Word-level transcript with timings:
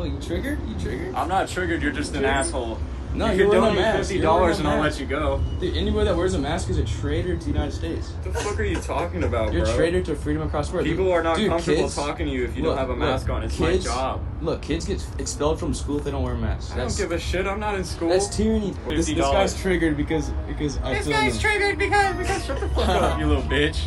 Oh, 0.00 0.04
you 0.04 0.18
triggered? 0.18 0.58
You 0.66 0.74
triggered? 0.78 1.14
I'm 1.14 1.28
not 1.28 1.46
triggered. 1.46 1.82
You're 1.82 1.92
just 1.92 2.14
an 2.14 2.20
Triggered? 2.22 2.30
asshole. 2.36 2.78
No, 3.12 3.26
you 3.32 3.38
you're 3.42 3.50
can 3.50 3.60
wearing 3.60 3.64
a 3.64 3.68
donate 3.76 3.80
mask. 3.82 3.98
fifty 3.98 4.14
You're 4.14 4.22
dollars 4.22 4.58
and 4.60 4.68
I'll 4.68 4.80
let 4.80 4.98
you 4.98 5.04
go. 5.04 5.42
Dude, 5.58 5.76
anybody 5.76 6.04
that 6.06 6.16
wears 6.16 6.32
a 6.32 6.38
mask 6.38 6.70
is 6.70 6.78
a 6.78 6.84
traitor 6.84 7.36
to 7.36 7.44
the 7.44 7.50
United 7.50 7.72
States. 7.72 8.12
What 8.22 8.32
the 8.32 8.40
fuck 8.40 8.58
are 8.58 8.62
you 8.62 8.76
talking 8.76 9.24
about, 9.24 9.52
You're 9.52 9.64
bro? 9.64 9.74
a 9.74 9.76
traitor 9.76 10.00
to 10.04 10.14
freedom 10.14 10.42
across 10.42 10.68
the 10.68 10.72
board. 10.74 10.84
People 10.86 11.12
are 11.12 11.22
not 11.22 11.36
Dude, 11.36 11.50
comfortable 11.50 11.82
kids- 11.82 11.94
talking 11.96 12.26
to 12.26 12.32
you 12.32 12.44
if 12.44 12.56
you 12.56 12.62
look, 12.62 12.70
don't 12.76 12.78
have 12.78 12.88
a 12.88 12.92
look, 12.92 13.00
mask 13.00 13.28
on. 13.28 13.42
It's 13.42 13.56
kids- 13.58 13.84
my 13.86 13.92
job. 13.92 14.20
Look, 14.40 14.62
kids 14.62 14.86
get 14.86 15.04
expelled 15.18 15.58
from 15.60 15.74
school 15.74 15.98
if 15.98 16.04
they 16.04 16.12
don't 16.12 16.22
wear 16.22 16.34
masks. 16.36 16.72
I 16.72 16.76
don't 16.78 16.96
give 16.96 17.12
a 17.12 17.18
shit. 17.18 17.46
I'm 17.46 17.60
not 17.60 17.74
in 17.74 17.84
school. 17.84 18.08
that's 18.08 18.34
tyranny. 18.34 18.72
This, 18.88 19.06
this 19.08 19.18
guy's 19.18 19.60
triggered 19.60 19.98
because 19.98 20.30
because 20.46 20.78
I 20.78 20.94
This 20.94 21.08
guy's 21.08 21.34
him. 21.34 21.40
triggered 21.42 21.78
because 21.78 22.16
because 22.16 22.46
shut 22.46 22.60
the 22.60 22.68
fuck 22.70 22.88
up, 22.88 23.18
you 23.18 23.26
little 23.26 23.42
bitch. 23.42 23.80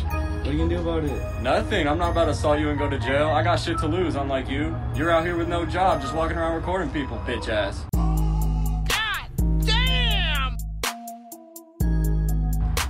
What 0.44 0.50
are 0.50 0.56
you 0.56 0.58
gonna 0.58 0.76
do 0.76 0.82
about 0.90 1.04
it? 1.04 1.42
Nothing. 1.42 1.88
I'm 1.88 1.96
not 1.96 2.10
about 2.10 2.26
to 2.26 2.34
saw 2.34 2.52
you 2.52 2.68
and 2.68 2.78
go 2.78 2.86
to 2.86 2.98
jail. 2.98 3.28
I 3.28 3.42
got 3.42 3.58
shit 3.58 3.78
to 3.78 3.88
lose, 3.88 4.14
unlike 4.14 4.46
you. 4.46 4.76
You're 4.94 5.10
out 5.10 5.24
here 5.24 5.38
with 5.38 5.48
no 5.48 5.64
job, 5.64 6.02
just 6.02 6.14
walking 6.14 6.36
around 6.36 6.54
recording 6.56 6.90
people, 6.90 7.16
bitch 7.26 7.48
ass. 7.48 7.82
God 7.94 9.64
damn! 9.64 10.56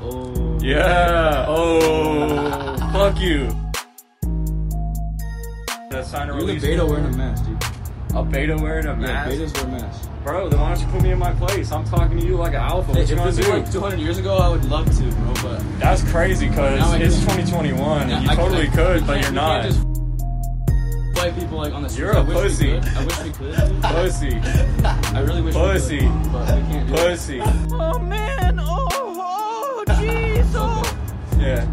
Oh. 0.02 0.58
Yeah. 0.60 1.44
Oh, 1.46 2.76
fuck 2.92 3.20
you. 3.20 3.46
The 5.92 6.02
sign 6.02 6.30
of 6.30 6.38
You're 6.38 6.46
the 6.46 6.58
beta 6.58 6.84
wearing 6.84 7.04
a 7.04 7.16
mask, 7.16 7.44
dude. 7.44 7.83
A 8.16 8.22
beta 8.24 8.56
wearing 8.56 8.86
a 8.86 8.94
mask? 8.94 9.30
Yeah, 9.36 9.44
betas 9.46 9.56
wear 9.70 9.80
masks. 9.80 10.06
Bro, 10.22 10.48
then 10.48 10.60
why 10.60 10.74
don't 10.74 10.80
you 10.80 10.92
put 10.92 11.02
me 11.02 11.10
in 11.10 11.18
my 11.18 11.32
place? 11.34 11.72
I'm 11.72 11.84
talking 11.84 12.18
to 12.20 12.24
you 12.26 12.36
like 12.36 12.50
an 12.54 12.60
alpha. 12.60 12.90
What 12.92 12.98
Hey, 12.98 13.04
you 13.06 13.12
if 13.12 13.18
gonna 13.18 13.30
this 13.32 13.38
was 13.38 13.46
do? 13.46 13.52
like 13.52 13.72
200 13.72 13.98
years 14.00 14.18
ago, 14.18 14.36
I 14.36 14.48
would 14.48 14.64
love 14.66 14.86
to, 14.98 15.02
bro. 15.02 15.34
But 15.42 15.80
That's 15.80 16.02
crazy 16.10 16.48
because 16.48 16.94
it's 17.00 17.18
2021. 17.20 18.08
Yeah, 18.08 18.20
you 18.20 18.30
I- 18.30 18.34
totally 18.36 18.68
I- 18.68 18.70
could, 18.70 19.00
we 19.02 19.06
but 19.06 19.20
you're 19.20 19.30
we 19.30 19.34
not. 19.36 19.62
can't 19.62 19.74
just 19.74 19.84
White 21.16 21.34
people 21.38 21.58
like 21.58 21.72
on 21.72 21.82
the 21.82 21.88
street. 21.88 22.04
You're 22.04 22.12
a 22.12 22.20
I 22.22 22.24
pussy. 22.24 22.72
I 22.76 23.04
wish 23.04 23.18
we 23.22 23.30
could. 23.30 23.82
Pussy. 23.82 24.40
I 24.84 25.20
really 25.20 25.42
wish 25.42 25.54
Pussy. 25.54 25.94
we 25.96 26.00
could, 26.02 26.32
but 26.32 26.54
we 26.54 26.60
can't 26.62 26.86
do 26.88 26.94
it. 26.94 26.98
Pussy. 27.10 27.40
Oh 27.42 27.98
man! 27.98 28.58
Oh, 28.60 28.88
oh, 28.92 29.84
jeez! 29.88 30.52
Oh. 30.54 30.82
Yeah. 31.38 31.64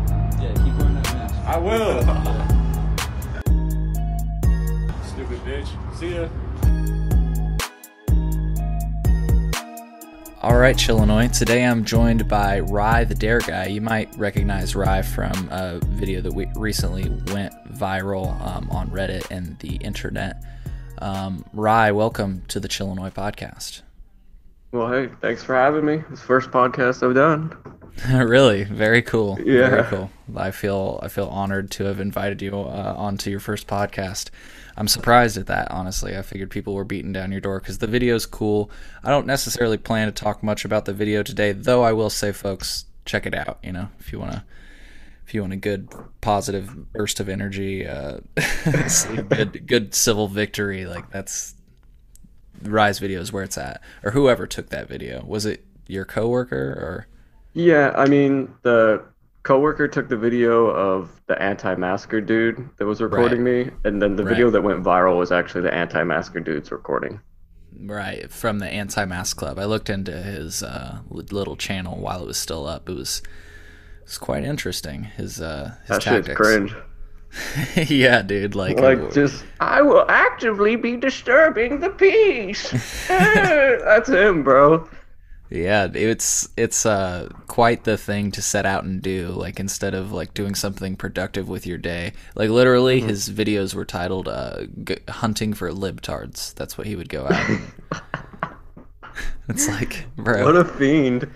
Yeah, 0.41 0.53
keep 0.63 0.73
wearing 0.75 0.95
that 0.95 1.13
mask. 1.13 1.35
I 1.45 1.57
will. 1.57 2.01
Yeah. 2.01 2.47
Stupid 5.05 5.39
bitch. 5.45 5.67
See 6.01 6.15
ya. 6.15 6.27
All 10.41 10.57
right, 10.57 10.75
Chillinois. 10.75 11.27
Today 11.27 11.63
I'm 11.63 11.85
joined 11.85 12.27
by 12.27 12.61
Rye 12.61 13.03
the 13.03 13.13
Dare 13.13 13.37
Guy. 13.37 13.67
You 13.67 13.81
might 13.81 14.09
recognize 14.17 14.75
Rye 14.75 15.03
from 15.03 15.47
a 15.51 15.79
video 15.85 16.21
that 16.21 16.33
we 16.33 16.47
recently 16.55 17.07
went 17.31 17.53
viral 17.71 18.31
um, 18.41 18.67
on 18.71 18.89
Reddit 18.89 19.29
and 19.29 19.59
the 19.59 19.75
internet. 19.75 20.43
Um, 20.97 21.45
Rye, 21.53 21.91
welcome 21.91 22.41
to 22.47 22.59
the 22.59 22.67
Chillinois 22.67 23.11
podcast. 23.11 23.83
Well, 24.71 24.91
hey, 24.91 25.07
thanks 25.21 25.43
for 25.43 25.53
having 25.53 25.85
me. 25.85 26.01
It's 26.09 26.21
the 26.21 26.25
first 26.25 26.49
podcast 26.49 27.07
I've 27.07 27.13
done. 27.13 27.55
really, 28.27 28.63
very 28.63 29.03
cool. 29.03 29.37
Yeah. 29.39 29.69
very 29.69 29.83
cool. 29.83 30.09
I 30.35 30.49
feel 30.49 30.99
I 31.03 31.09
feel 31.09 31.27
honored 31.27 31.69
to 31.71 31.83
have 31.83 31.99
invited 31.99 32.41
you 32.41 32.53
uh, 32.53 32.95
onto 32.97 33.29
your 33.29 33.39
first 33.39 33.67
podcast. 33.67 34.31
I'm 34.77 34.87
surprised 34.87 35.37
at 35.37 35.47
that, 35.47 35.69
honestly. 35.71 36.17
I 36.17 36.21
figured 36.21 36.49
people 36.49 36.73
were 36.73 36.83
beating 36.83 37.11
down 37.11 37.31
your 37.31 37.41
door 37.41 37.59
because 37.59 37.79
the 37.79 37.87
video's 37.87 38.25
cool. 38.25 38.71
I 39.03 39.09
don't 39.09 39.27
necessarily 39.27 39.77
plan 39.77 40.07
to 40.07 40.11
talk 40.11 40.43
much 40.43 40.65
about 40.65 40.85
the 40.85 40.93
video 40.93 41.23
today, 41.23 41.51
though. 41.51 41.83
I 41.83 41.93
will 41.93 42.09
say, 42.09 42.31
folks, 42.31 42.85
check 43.05 43.25
it 43.25 43.35
out. 43.35 43.59
You 43.63 43.73
know, 43.73 43.89
if 43.99 44.11
you 44.11 44.19
want 44.19 44.33
to, 44.33 44.43
if 45.25 45.33
you 45.33 45.41
want 45.41 45.53
a 45.53 45.57
good 45.57 45.89
positive 46.21 46.93
burst 46.93 47.19
of 47.19 47.29
energy, 47.29 47.87
uh, 47.87 48.19
good 49.29 49.67
good 49.67 49.93
civil 49.93 50.27
victory, 50.27 50.85
like 50.85 51.09
that's 51.11 51.55
Rye's 52.63 52.99
video 52.99 53.21
is 53.21 53.33
where 53.33 53.43
it's 53.43 53.57
at, 53.57 53.81
or 54.03 54.11
whoever 54.11 54.47
took 54.47 54.69
that 54.69 54.87
video. 54.87 55.23
Was 55.25 55.45
it 55.45 55.65
your 55.87 56.05
coworker 56.05 56.55
or? 56.55 57.07
Yeah, 57.53 57.91
I 57.95 58.07
mean, 58.07 58.53
the 58.61 59.03
coworker 59.43 59.87
took 59.87 60.07
the 60.09 60.17
video 60.17 60.67
of 60.67 61.09
the 61.27 61.41
anti-masker 61.41 62.21
dude 62.21 62.67
that 62.77 62.85
was 62.85 63.01
recording 63.01 63.43
me, 63.43 63.69
and 63.83 64.01
then 64.01 64.15
the 64.15 64.23
Right. 64.23 64.29
video 64.31 64.49
that 64.51 64.61
went 64.61 64.83
viral 64.83 65.17
was 65.17 65.31
actually 65.31 65.61
the 65.61 65.73
anti-masker 65.73 66.39
dude's 66.39 66.71
recording. 66.71 67.19
Right, 67.83 68.29
from 68.31 68.59
the 68.59 68.67
Anti 68.67 69.05
Mask 69.05 69.37
Club. 69.37 69.57
I 69.57 69.65
looked 69.65 69.89
into 69.89 70.11
his 70.11 70.61
uh, 70.61 70.99
little 71.09 71.55
channel 71.55 71.97
while 71.97 72.21
it 72.21 72.27
was 72.27 72.37
still 72.37 72.67
up. 72.67 72.87
It 72.89 72.95
was 72.95 73.21
it 74.01 74.03
was 74.07 74.17
quite 74.17 74.43
interesting. 74.43 75.03
His 75.05 75.41
uh, 75.41 75.75
his 75.87 75.87
That 75.87 76.01
tactics. 76.01 76.27
shit's 76.27 76.37
cringe. 76.37 76.75
yeah, 77.89 78.21
dude. 78.21 78.55
Like, 78.55 78.77
uh, 78.77 78.81
Like, 78.81 79.13
just 79.13 79.45
I 79.61 79.81
will 79.81 80.05
actively 80.09 80.75
be 80.75 80.97
disturbing 80.97 81.79
the 81.79 81.89
peace. 81.89 82.69
That's 83.07 84.09
him, 84.09 84.43
bro. 84.43 84.87
Yeah, 85.51 85.87
it's 85.93 86.47
it's 86.55 86.85
uh 86.85 87.27
quite 87.47 87.83
the 87.83 87.97
thing 87.97 88.31
to 88.31 88.41
set 88.41 88.65
out 88.65 88.85
and 88.85 89.01
do. 89.01 89.27
Like 89.29 89.59
instead 89.59 89.93
of 89.93 90.11
like 90.11 90.33
doing 90.33 90.55
something 90.55 90.95
productive 90.95 91.49
with 91.49 91.67
your 91.67 91.77
day, 91.77 92.13
like 92.35 92.49
literally, 92.49 92.99
Mm-hmm. 92.99 93.09
his 93.09 93.29
videos 93.29 93.75
were 93.75 93.85
titled 93.85 94.27
uh, 94.27 94.63
g- 94.83 94.97
"Hunting 95.09 95.53
for 95.53 95.69
Libtards." 95.71 96.53
That's 96.55 96.77
what 96.77 96.87
he 96.87 96.95
would 96.95 97.09
go 97.09 97.27
out. 97.29 97.59
it's 99.49 99.67
like, 99.67 100.05
bro. 100.15 100.45
What 100.45 100.55
a 100.55 100.65
fiend. 100.65 101.29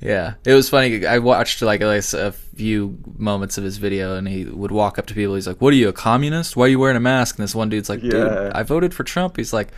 Yeah, 0.00 0.34
it 0.44 0.52
was 0.52 0.68
funny. 0.68 1.06
I 1.06 1.18
watched 1.18 1.62
like 1.62 1.80
at 1.80 1.86
least 1.88 2.12
a 2.12 2.32
few 2.32 2.98
moments 3.16 3.56
of 3.56 3.62
his 3.64 3.76
video, 3.76 4.16
and 4.16 4.26
he 4.26 4.44
would 4.44 4.72
walk 4.72 4.98
up 4.98 5.06
to 5.06 5.14
people. 5.14 5.36
He's 5.36 5.46
like, 5.46 5.60
"What 5.60 5.72
are 5.72 5.76
you, 5.76 5.88
a 5.88 5.92
communist? 5.92 6.56
Why 6.56 6.64
are 6.66 6.68
you 6.68 6.78
wearing 6.80 6.96
a 6.96 7.00
mask?" 7.00 7.38
And 7.38 7.44
this 7.44 7.54
one 7.54 7.68
dude's 7.68 7.88
like, 7.88 8.00
"Dude, 8.00 8.14
I 8.16 8.64
voted 8.64 8.92
for 8.94 9.04
Trump." 9.04 9.36
He's 9.36 9.52
like, 9.52 9.68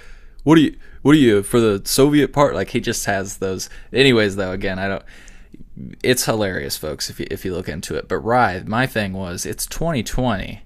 "What 0.45 0.59
are 0.59 0.61
you? 0.61 0.77
What 1.03 1.13
are 1.17 1.19
you 1.19 1.43
for 1.43 1.61
the 1.61 1.83
Soviet 1.85 2.33
part?" 2.33 2.55
Like 2.55 2.71
he 2.71 2.81
just 2.81 3.07
has 3.07 3.39
those. 3.39 3.69
Anyways, 3.93 4.37
though, 4.37 4.53
again, 4.53 4.79
I 4.79 4.89
don't. 4.89 5.03
It's 6.03 6.25
hilarious, 6.25 6.77
folks, 6.77 7.11
if 7.11 7.19
you 7.19 7.27
if 7.31 7.45
you 7.45 7.53
look 7.53 7.69
into 7.69 7.97
it. 7.97 8.09
But 8.09 8.19
Rye, 8.19 8.63
my 8.65 8.87
thing 8.87 9.13
was, 9.13 9.45
it's 9.45 9.67
2020, 9.67 10.63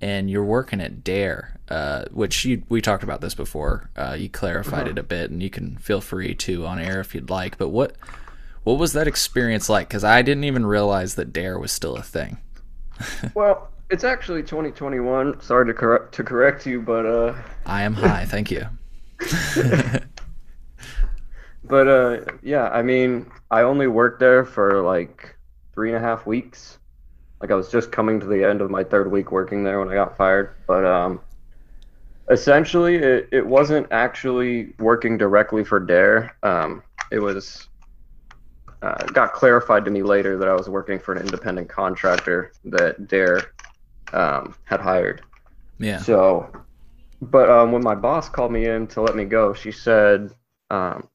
and 0.00 0.30
you're 0.30 0.44
working 0.44 0.80
at 0.80 1.04
Dare, 1.04 1.58
uh, 1.68 2.06
which 2.10 2.44
you, 2.44 2.62
we 2.68 2.80
talked 2.80 3.02
about 3.02 3.20
this 3.20 3.34
before. 3.34 3.90
Uh, 3.96 4.16
you 4.18 4.30
clarified 4.30 4.88
it 4.88 4.98
a 4.98 5.02
bit, 5.02 5.30
and 5.30 5.42
you 5.42 5.50
can 5.50 5.76
feel 5.76 6.00
free 6.00 6.34
to 6.36 6.64
on 6.64 6.78
air 6.78 7.00
if 7.00 7.14
you'd 7.14 7.30
like. 7.30 7.58
But 7.58 7.68
what 7.68 7.96
what 8.64 8.78
was 8.78 8.92
that 8.92 9.06
experience 9.06 9.68
like? 9.68 9.88
Because 9.88 10.04
I 10.04 10.22
didn't 10.22 10.44
even 10.44 10.66
realize 10.66 11.14
that 11.16 11.32
Dare 11.32 11.58
was 11.58 11.72
still 11.72 11.96
a 11.96 12.02
thing. 12.02 12.38
Well, 13.34 13.70
it's 13.90 14.04
actually 14.04 14.42
2021. 14.42 15.40
Sorry 15.40 15.66
to 15.66 15.74
correct 15.74 16.14
to 16.14 16.22
correct 16.22 16.66
you, 16.66 16.80
but 16.80 17.06
uh, 17.06 17.34
I 17.66 17.82
am 17.82 17.94
high, 17.94 18.24
thank 18.24 18.50
you. 18.50 18.66
But 21.70 21.86
uh, 21.86 22.20
yeah, 22.42 22.68
I 22.68 22.82
mean, 22.82 23.30
I 23.50 23.62
only 23.62 23.86
worked 23.86 24.18
there 24.18 24.44
for 24.44 24.82
like 24.82 25.36
three 25.72 25.94
and 25.94 25.96
a 25.96 26.00
half 26.00 26.26
weeks. 26.26 26.78
Like 27.40 27.52
I 27.52 27.54
was 27.54 27.70
just 27.70 27.92
coming 27.92 28.18
to 28.20 28.26
the 28.26 28.44
end 28.44 28.60
of 28.60 28.70
my 28.70 28.82
third 28.82 29.10
week 29.10 29.30
working 29.30 29.62
there 29.62 29.78
when 29.78 29.88
I 29.88 29.94
got 29.94 30.16
fired. 30.16 30.56
But 30.66 30.84
um, 30.84 31.20
essentially, 32.28 32.96
it, 32.96 33.28
it 33.30 33.46
wasn't 33.46 33.86
actually 33.92 34.74
working 34.80 35.16
directly 35.16 35.64
for 35.64 35.78
Dare. 35.78 36.36
Um, 36.42 36.82
it 37.12 37.20
was 37.20 37.68
uh, 38.82 39.04
got 39.06 39.32
clarified 39.32 39.84
to 39.84 39.92
me 39.92 40.02
later 40.02 40.36
that 40.38 40.48
I 40.48 40.54
was 40.54 40.68
working 40.68 40.98
for 40.98 41.12
an 41.12 41.22
independent 41.22 41.68
contractor 41.68 42.52
that 42.64 43.06
Dare 43.06 43.52
um, 44.12 44.56
had 44.64 44.80
hired. 44.80 45.22
Yeah. 45.78 45.98
So, 45.98 46.50
but 47.20 47.50
um, 47.50 47.72
when 47.72 47.82
my 47.82 47.94
boss 47.94 48.28
called 48.28 48.52
me 48.52 48.66
in 48.66 48.86
to 48.88 49.02
let 49.02 49.14
me 49.16 49.24
go, 49.24 49.52
she 49.52 49.70
said 49.72 50.30
um, 50.70 51.08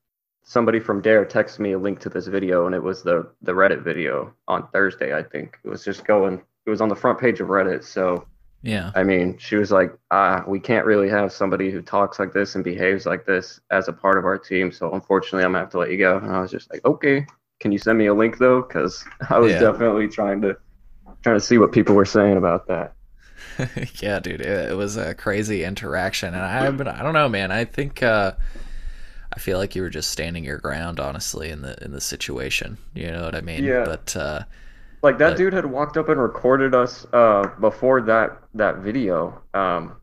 somebody 0.43 0.79
from 0.79 1.01
Dare 1.01 1.25
texted 1.25 1.59
me 1.59 1.71
a 1.73 1.79
link 1.79 1.99
to 2.01 2.09
this 2.09 2.27
video, 2.27 2.65
and 2.65 2.75
it 2.75 2.83
was 2.83 3.03
the 3.03 3.29
the 3.41 3.51
Reddit 3.53 3.83
video 3.83 4.33
on 4.47 4.67
Thursday. 4.69 5.15
I 5.17 5.23
think 5.23 5.57
it 5.63 5.69
was 5.69 5.83
just 5.83 6.05
going. 6.05 6.41
It 6.65 6.69
was 6.69 6.81
on 6.81 6.89
the 6.89 6.95
front 6.95 7.19
page 7.19 7.39
of 7.41 7.47
Reddit. 7.49 7.83
So, 7.83 8.25
Yeah. 8.63 8.91
I 8.95 9.03
mean, 9.03 9.37
she 9.37 9.55
was 9.55 9.71
like, 9.71 9.95
"Ah, 10.11 10.43
we 10.47 10.59
can't 10.59 10.85
really 10.85 11.09
have 11.09 11.31
somebody 11.31 11.69
who 11.71 11.81
talks 11.81 12.19
like 12.19 12.33
this 12.33 12.55
and 12.55 12.63
behaves 12.63 13.05
like 13.05 13.25
this 13.25 13.59
as 13.71 13.87
a 13.87 13.93
part 13.93 14.17
of 14.17 14.25
our 14.25 14.37
team. 14.37 14.71
So, 14.71 14.91
unfortunately, 14.93 15.43
I'm 15.45 15.51
gonna 15.51 15.59
have 15.59 15.69
to 15.71 15.79
let 15.79 15.91
you 15.91 15.97
go." 15.97 16.17
And 16.17 16.31
I 16.31 16.41
was 16.41 16.51
just 16.51 16.71
like, 16.71 16.83
"Okay, 16.85 17.25
can 17.59 17.71
you 17.71 17.77
send 17.79 17.97
me 17.97 18.07
a 18.07 18.13
link 18.13 18.37
though?" 18.37 18.61
Because 18.61 19.03
I 19.29 19.39
was 19.39 19.53
Yeah. 19.53 19.59
definitely 19.59 20.07
trying 20.07 20.41
to 20.41 20.57
trying 21.23 21.37
to 21.37 21.45
see 21.45 21.57
what 21.57 21.71
people 21.71 21.95
were 21.95 22.05
saying 22.05 22.37
about 22.37 22.67
that. 22.67 22.93
yeah, 24.01 24.19
dude, 24.19 24.41
it, 24.41 24.71
it 24.71 24.75
was 24.77 24.97
a 24.97 25.13
crazy 25.13 25.63
interaction, 25.63 26.33
and 26.33 26.43
I, 26.43 26.71
but 26.71 26.87
I 26.87 27.01
don't 27.03 27.13
know, 27.13 27.29
man. 27.29 27.51
I 27.51 27.65
think 27.65 28.01
uh, 28.03 28.33
I 29.33 29.39
feel 29.39 29.57
like 29.57 29.75
you 29.75 29.81
were 29.81 29.89
just 29.89 30.11
standing 30.11 30.43
your 30.43 30.57
ground, 30.57 30.99
honestly, 30.99 31.49
in 31.49 31.61
the 31.61 31.81
in 31.83 31.91
the 31.91 32.01
situation. 32.01 32.77
You 32.93 33.11
know 33.11 33.23
what 33.23 33.35
I 33.35 33.41
mean? 33.41 33.63
Yeah. 33.63 33.83
But 33.85 34.15
uh, 34.15 34.43
Like 35.03 35.17
that 35.19 35.31
But- 35.31 35.37
dude 35.37 35.53
had 35.53 35.65
walked 35.65 35.97
up 35.97 36.09
and 36.09 36.19
recorded 36.19 36.73
us 36.75 37.05
uh, 37.13 37.49
before 37.59 38.01
that 38.01 38.37
that 38.53 38.77
video. 38.77 39.41
Um, 39.53 39.97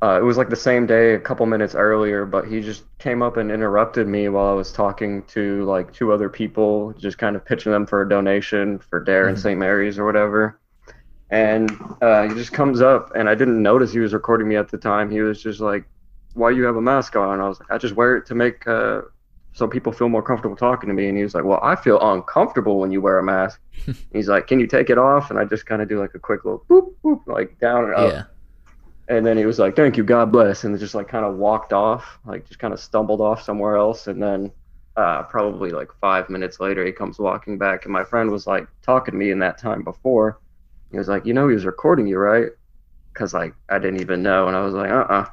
uh, 0.00 0.16
it 0.20 0.22
was 0.24 0.36
like 0.36 0.48
the 0.48 0.54
same 0.54 0.86
day, 0.86 1.14
a 1.14 1.18
couple 1.18 1.44
minutes 1.46 1.74
earlier, 1.74 2.24
but 2.24 2.46
he 2.46 2.60
just 2.60 2.84
came 3.00 3.20
up 3.20 3.36
and 3.36 3.50
interrupted 3.50 4.06
me 4.06 4.28
while 4.28 4.46
I 4.46 4.52
was 4.52 4.70
talking 4.70 5.24
to 5.24 5.64
like 5.64 5.92
two 5.92 6.12
other 6.12 6.28
people, 6.28 6.92
just 6.98 7.18
kind 7.18 7.34
of 7.34 7.44
pitching 7.44 7.72
them 7.72 7.84
for 7.84 8.02
a 8.02 8.08
donation 8.08 8.78
for 8.78 9.00
Dare 9.02 9.26
and 9.26 9.36
Mhm. 9.36 9.40
St. 9.42 9.58
Mary's 9.58 9.98
or 9.98 10.04
whatever. 10.04 10.60
And 11.30 11.70
uh, 12.00 12.28
he 12.28 12.34
just 12.34 12.52
comes 12.52 12.80
up, 12.80 13.12
and 13.14 13.28
I 13.28 13.34
didn't 13.34 13.62
notice 13.62 13.92
he 13.92 13.98
was 13.98 14.14
recording 14.14 14.48
me 14.48 14.56
at 14.56 14.70
the 14.70 14.78
time. 14.78 15.10
He 15.10 15.20
was 15.20 15.42
just 15.42 15.60
like 15.60 15.84
why 16.34 16.50
you 16.50 16.64
have 16.64 16.76
a 16.76 16.80
mask 16.80 17.16
on?" 17.16 17.34
And 17.34 17.42
I 17.42 17.48
was 17.48 17.60
like, 17.60 17.70
"I 17.70 17.78
just 17.78 17.94
wear 17.94 18.16
it 18.16 18.26
to 18.26 18.34
make 18.34 18.66
uh, 18.66 19.02
so 19.52 19.66
people 19.68 19.92
feel 19.92 20.08
more 20.08 20.22
comfortable 20.22 20.56
talking 20.56 20.88
to 20.88 20.94
me." 20.94 21.08
And 21.08 21.16
he 21.18 21.22
was 21.22 21.34
like, 21.34 21.44
"Well, 21.44 21.60
I 21.62 21.76
feel 21.76 22.00
uncomfortable 22.00 22.78
when 22.78 22.90
you 22.90 23.00
wear 23.00 23.18
a 23.18 23.22
mask." 23.22 23.60
He's 24.12 24.28
like, 24.28 24.46
"Can 24.46 24.58
you 24.60 24.66
take 24.66 24.88
it 24.88 24.98
off?" 24.98 25.30
And 25.30 25.38
I 25.38 25.44
just 25.44 25.66
kind 25.66 25.82
of 25.82 25.88
do 25.88 25.98
like 25.98 26.14
a 26.14 26.18
quick 26.18 26.44
little 26.44 26.64
boop 26.68 26.94
boop, 27.04 27.26
like 27.26 27.58
down 27.58 27.84
and 27.84 27.94
up. 27.94 28.12
yeah. 28.12 28.24
And 29.08 29.24
then 29.26 29.36
he 29.36 29.46
was 29.46 29.58
like, 29.58 29.76
"Thank 29.76 29.96
you, 29.96 30.04
God 30.04 30.32
bless," 30.32 30.64
and 30.64 30.78
just 30.78 30.94
like 30.94 31.08
kind 31.08 31.24
of 31.24 31.36
walked 31.36 31.72
off, 31.72 32.18
like 32.24 32.46
just 32.46 32.60
kind 32.60 32.72
of 32.72 32.80
stumbled 32.80 33.20
off 33.20 33.42
somewhere 33.42 33.76
else. 33.76 34.06
And 34.06 34.22
then 34.22 34.50
uh, 34.96 35.22
probably 35.24 35.70
like 35.70 35.90
five 36.00 36.28
minutes 36.28 36.58
later, 36.60 36.84
he 36.84 36.92
comes 36.92 37.18
walking 37.18 37.58
back, 37.58 37.84
and 37.84 37.92
my 37.92 38.04
friend 38.04 38.30
was 38.30 38.46
like 38.46 38.66
talking 38.82 39.12
to 39.12 39.18
me 39.18 39.30
in 39.30 39.38
that 39.40 39.58
time 39.58 39.82
before. 39.82 40.38
He 40.90 40.98
was 40.98 41.08
like, 41.08 41.26
"You 41.26 41.34
know, 41.34 41.48
he 41.48 41.54
was 41.54 41.66
recording 41.66 42.06
you, 42.06 42.18
right?" 42.18 42.50
Because 43.14 43.34
like 43.34 43.54
I 43.68 43.78
didn't 43.78 44.00
even 44.00 44.22
know, 44.22 44.48
and 44.48 44.56
I 44.56 44.62
was 44.62 44.74
like, 44.74 44.90
"Uh, 44.90 45.06
uh 45.08 45.26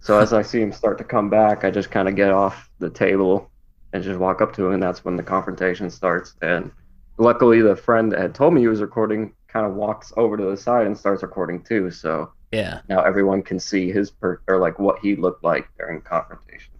So 0.00 0.18
as 0.20 0.32
I 0.32 0.42
see 0.42 0.60
him 0.62 0.72
start 0.72 0.98
to 0.98 1.04
come 1.04 1.30
back, 1.30 1.64
I 1.64 1.70
just 1.70 1.90
kind 1.90 2.08
of 2.08 2.16
get 2.16 2.30
off 2.32 2.70
the 2.78 2.90
table 2.90 3.52
and 3.92 4.02
just 4.04 4.20
walk 4.20 4.40
up 4.42 4.54
to 4.54 4.66
him, 4.66 4.74
and 4.74 4.82
that's 4.82 5.04
when 5.04 5.16
the 5.16 5.22
confrontation 5.22 5.90
starts. 5.90 6.36
And 6.42 6.72
luckily, 7.18 7.62
the 7.62 7.76
friend 7.76 8.12
that 8.12 8.20
had 8.20 8.34
told 8.34 8.54
me 8.54 8.62
he 8.62 8.68
was 8.68 8.82
recording 8.82 9.34
kind 9.48 9.66
of 9.66 9.74
walks 9.74 10.12
over 10.16 10.36
to 10.36 10.44
the 10.44 10.56
side 10.56 10.86
and 10.86 10.98
starts 10.98 11.22
recording 11.22 11.62
too. 11.64 11.90
So 11.90 12.32
Yeah. 12.52 12.82
now 12.88 13.02
everyone 13.04 13.42
can 13.42 13.60
see 13.60 13.92
his 13.92 14.10
per 14.10 14.40
or 14.48 14.58
like 14.58 14.78
what 14.78 15.00
he 15.00 15.16
looked 15.16 15.44
like 15.44 15.68
during 15.78 16.02
confrontation. 16.02 16.73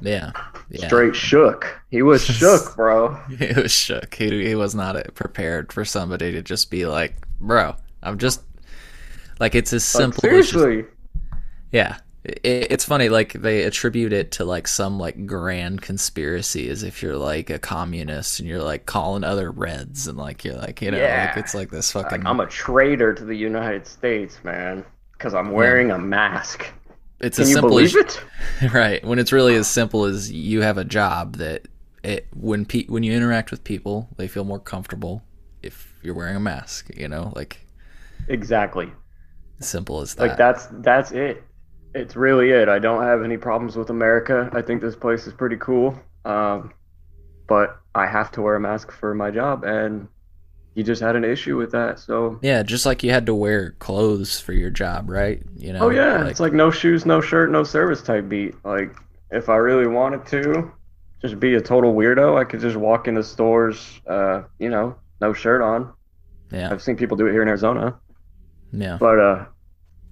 Yeah. 0.00 0.32
Yeah. 0.70 0.86
Straight 0.86 1.14
shook. 1.16 1.80
He 1.90 2.02
was 2.02 2.24
shook, 2.24 2.74
bro. 2.76 3.14
He 3.38 3.52
was 3.60 3.72
shook. 3.72 4.14
He 4.14 4.46
he 4.48 4.54
was 4.54 4.74
not 4.74 5.14
prepared 5.14 5.72
for 5.72 5.84
somebody 5.84 6.32
to 6.32 6.42
just 6.42 6.70
be 6.70 6.86
like, 6.86 7.14
"Bro, 7.40 7.76
I'm 8.02 8.18
just 8.18 8.42
like 9.38 9.54
it's 9.54 9.72
as 9.72 9.94
Like, 9.94 10.02
simple 10.02 10.28
as 10.30 10.46
just, 10.46 10.52
seriously. 10.52 10.90
yeah." 11.72 11.96
It, 12.22 12.42
it's 12.70 12.84
funny, 12.84 13.08
like 13.08 13.32
they 13.32 13.62
attribute 13.62 14.12
it 14.12 14.30
to 14.32 14.44
like 14.44 14.68
some 14.68 14.98
like 14.98 15.24
grand 15.26 15.80
conspiracy, 15.80 16.68
as 16.68 16.82
if 16.82 17.02
you're 17.02 17.16
like 17.16 17.48
a 17.48 17.58
communist 17.58 18.40
and 18.40 18.48
you're 18.48 18.62
like 18.62 18.84
calling 18.84 19.24
other 19.24 19.50
Reds 19.50 20.06
and 20.06 20.18
like 20.18 20.44
you're 20.44 20.56
like 20.56 20.82
you 20.82 20.90
know 20.90 20.98
Yeah. 20.98 21.28
like 21.34 21.42
it's 21.42 21.54
like 21.54 21.70
this 21.70 21.90
fucking 21.92 22.18
Like, 22.20 22.26
I'm 22.26 22.40
a 22.40 22.46
traitor 22.46 23.14
to 23.14 23.24
the 23.24 23.34
United 23.34 23.86
States, 23.86 24.38
man, 24.44 24.84
because 25.12 25.32
I'm 25.32 25.50
wearing 25.52 25.90
a 25.92 25.98
mask. 25.98 26.66
It's 27.20 27.38
Can 27.38 27.42
as 27.42 27.50
you 27.50 27.54
simple 27.54 27.76
believe 27.76 27.94
as 27.96 27.96
it? 27.96 28.24
right 28.72 29.04
when 29.04 29.18
it's 29.18 29.32
really 29.32 29.54
as 29.56 29.68
simple 29.68 30.04
as 30.04 30.30
you 30.30 30.62
have 30.62 30.78
a 30.78 30.84
job 30.84 31.36
that 31.36 31.68
it 32.02 32.26
when 32.34 32.64
pe- 32.64 32.86
when 32.86 33.02
you 33.02 33.12
interact 33.12 33.50
with 33.50 33.62
people 33.64 34.08
they 34.16 34.28
feel 34.28 34.44
more 34.44 34.58
comfortable 34.60 35.22
if 35.62 35.92
you're 36.02 36.14
wearing 36.14 36.36
a 36.36 36.40
mask 36.40 36.88
you 36.96 37.08
know 37.08 37.32
like 37.36 37.66
Exactly. 38.28 38.92
simple 39.60 40.00
as 40.00 40.14
that 40.16 40.28
Like 40.28 40.36
that's 40.36 40.66
that's 40.70 41.12
it. 41.12 41.42
It's 41.94 42.14
really 42.16 42.50
it. 42.50 42.68
I 42.68 42.78
don't 42.78 43.02
have 43.02 43.22
any 43.22 43.36
problems 43.36 43.76
with 43.76 43.90
America. 43.90 44.48
I 44.52 44.62
think 44.62 44.80
this 44.80 44.94
place 44.96 45.26
is 45.26 45.32
pretty 45.34 45.56
cool. 45.56 45.98
Um, 46.24 46.72
but 47.48 47.80
I 47.94 48.06
have 48.06 48.30
to 48.32 48.42
wear 48.42 48.56
a 48.56 48.60
mask 48.60 48.92
for 48.92 49.14
my 49.14 49.30
job, 49.30 49.64
and 49.64 50.08
he 50.74 50.82
just 50.82 51.02
had 51.02 51.16
an 51.16 51.24
issue 51.24 51.56
with 51.56 51.72
that. 51.72 51.98
So 51.98 52.38
yeah 52.42 52.62
just 52.62 52.86
like 52.86 53.02
you 53.02 53.10
had 53.10 53.26
to 53.26 53.34
wear 53.34 53.72
clothes 53.72 54.38
for 54.40 54.52
your 54.52 54.70
job 54.70 55.10
right 55.10 55.42
you 55.56 55.72
know 55.72 55.80
Oh 55.80 55.90
yeah, 55.90 56.26
it's 56.26 56.40
like 56.40 56.52
no 56.52 56.70
shoes, 56.70 57.04
no 57.06 57.20
shirt, 57.20 57.50
no 57.50 57.64
service 57.64 58.02
type 58.02 58.28
beat. 58.28 58.54
Like 58.64 58.94
if 59.30 59.48
I 59.48 59.56
really 59.56 59.86
wanted 59.86 60.26
to, 60.26 60.70
just 61.22 61.38
be 61.38 61.54
a 61.54 61.60
total 61.60 61.94
weirdo, 61.94 62.38
I 62.40 62.44
could 62.44 62.60
just 62.60 62.76
walk 62.76 63.06
into 63.06 63.22
stores, 63.22 64.00
uh, 64.06 64.42
you 64.58 64.70
know, 64.70 64.96
no 65.20 65.32
shirt 65.32 65.60
on. 65.62 65.92
yeah 66.50 66.70
I've 66.70 66.82
seen 66.82 66.96
people 66.96 67.16
do 67.16 67.26
it 67.26 67.32
here 67.32 67.42
in 67.42 67.48
Arizona, 67.48 67.98
yeah 68.72 68.96
but 68.98 69.18
uh, 69.18 69.44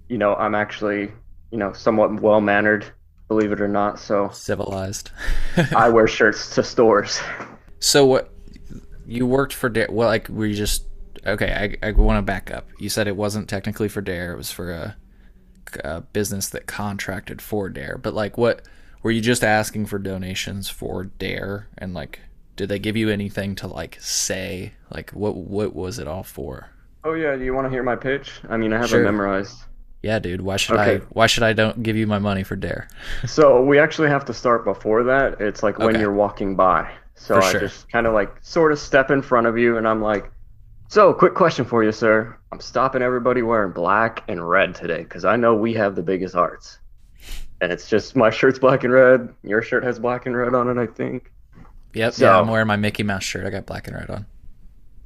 you 0.08 0.18
know, 0.18 0.34
I'm 0.34 0.54
actually, 0.54 1.12
you 1.50 1.58
know, 1.58 1.72
somewhat 1.72 2.20
well 2.20 2.40
mannered, 2.40 2.84
believe 3.28 3.52
it 3.52 3.60
or 3.60 3.68
not. 3.68 3.98
So 3.98 4.28
civilized 4.32 5.10
I 5.74 5.88
wear 5.94 6.06
shirts 6.06 6.54
to 6.56 6.62
stores. 6.62 7.20
so 7.80 8.04
what 8.06 8.32
you 9.08 9.26
worked 9.26 9.52
for 9.54 9.68
dare 9.68 9.88
well 9.90 10.08
like 10.08 10.28
were 10.28 10.46
you 10.46 10.54
just 10.54 10.84
okay 11.26 11.76
i, 11.82 11.88
I 11.88 11.90
want 11.92 12.18
to 12.18 12.22
back 12.22 12.50
up 12.50 12.68
you 12.78 12.88
said 12.88 13.08
it 13.08 13.16
wasn't 13.16 13.48
technically 13.48 13.88
for 13.88 14.00
dare 14.00 14.32
it 14.32 14.36
was 14.36 14.52
for 14.52 14.70
a, 14.70 14.96
a 15.84 16.00
business 16.00 16.48
that 16.50 16.66
contracted 16.66 17.42
for 17.42 17.68
dare 17.68 17.98
but 17.98 18.14
like 18.14 18.38
what 18.38 18.62
were 19.02 19.10
you 19.10 19.20
just 19.20 19.42
asking 19.44 19.86
for 19.86 19.98
donations 19.98 20.68
for 20.68 21.04
dare 21.04 21.68
and 21.78 21.94
like 21.94 22.20
did 22.56 22.68
they 22.68 22.78
give 22.78 22.96
you 22.96 23.08
anything 23.08 23.54
to 23.54 23.66
like 23.66 23.96
say 24.00 24.72
like 24.90 25.10
what 25.10 25.36
what 25.36 25.74
was 25.74 25.98
it 25.98 26.06
all 26.08 26.22
for 26.22 26.70
Oh 27.04 27.14
yeah, 27.14 27.36
do 27.36 27.44
you 27.44 27.54
want 27.54 27.64
to 27.64 27.70
hear 27.70 27.84
my 27.84 27.94
pitch? 27.94 28.40
I 28.50 28.56
mean, 28.56 28.72
I 28.72 28.78
have 28.78 28.88
Sure. 28.90 29.00
it 29.00 29.04
memorized. 29.04 29.56
yeah 30.02 30.18
dude 30.18 30.40
why 30.42 30.56
should 30.56 30.76
i 30.76 30.96
why 31.10 31.26
should 31.26 31.42
i 31.44 31.52
don't 31.52 31.82
give 31.82 31.96
you 31.96 32.06
my 32.06 32.18
money 32.18 32.42
for 32.42 32.56
dare 32.56 32.88
So 33.26 33.62
we 33.62 33.78
actually 33.78 34.08
have 34.08 34.24
to 34.26 34.34
start 34.34 34.64
before 34.64 35.04
that. 35.04 35.40
It's 35.40 35.62
like 35.62 35.78
when 35.78 35.98
you're 35.98 36.12
walking 36.12 36.56
by. 36.56 36.90
So 37.18 37.34
For 37.34 37.42
I 37.42 37.50
sure. 37.52 37.60
just 37.60 37.88
kind 37.90 38.06
of 38.06 38.14
like 38.14 38.30
sort 38.42 38.72
of 38.72 38.78
step 38.78 39.10
in 39.10 39.22
front 39.22 39.46
of 39.46 39.58
you 39.58 39.76
and 39.76 39.86
I'm 39.86 40.00
like, 40.00 40.30
so 40.88 41.12
quick 41.12 41.34
question 41.34 41.64
for 41.64 41.84
you, 41.84 41.92
sir. 41.92 42.34
I'm 42.52 42.60
stopping 42.60 43.02
everybody 43.02 43.42
wearing 43.42 43.72
black 43.72 44.22
and 44.28 44.48
red 44.48 44.74
today 44.74 45.02
because 45.02 45.24
I 45.24 45.36
know 45.36 45.54
we 45.54 45.74
have 45.74 45.94
the 45.96 46.02
biggest 46.02 46.34
hearts. 46.34 46.78
And 47.60 47.72
it's 47.72 47.88
just 47.90 48.14
my 48.16 48.30
shirt's 48.30 48.58
black 48.58 48.84
and 48.84 48.92
red. 48.92 49.34
Your 49.42 49.60
shirt 49.62 49.82
has 49.84 49.98
black 49.98 50.26
and 50.26 50.36
red 50.36 50.54
on 50.54 50.68
it, 50.70 50.80
I 50.80 50.86
think. 50.86 51.30
yep 51.92 52.14
So- 52.14 52.24
yeah 52.26 52.38
i'm 52.38 52.48
wearing 52.48 52.66
my 52.68 52.76
mickey 52.76 53.02
mouse 53.02 53.24
shirt 53.24 53.44
i 53.46 53.50
got 53.50 53.66
black 53.66 53.88
and 53.88 53.96
red 53.96 54.08
on 54.10 54.26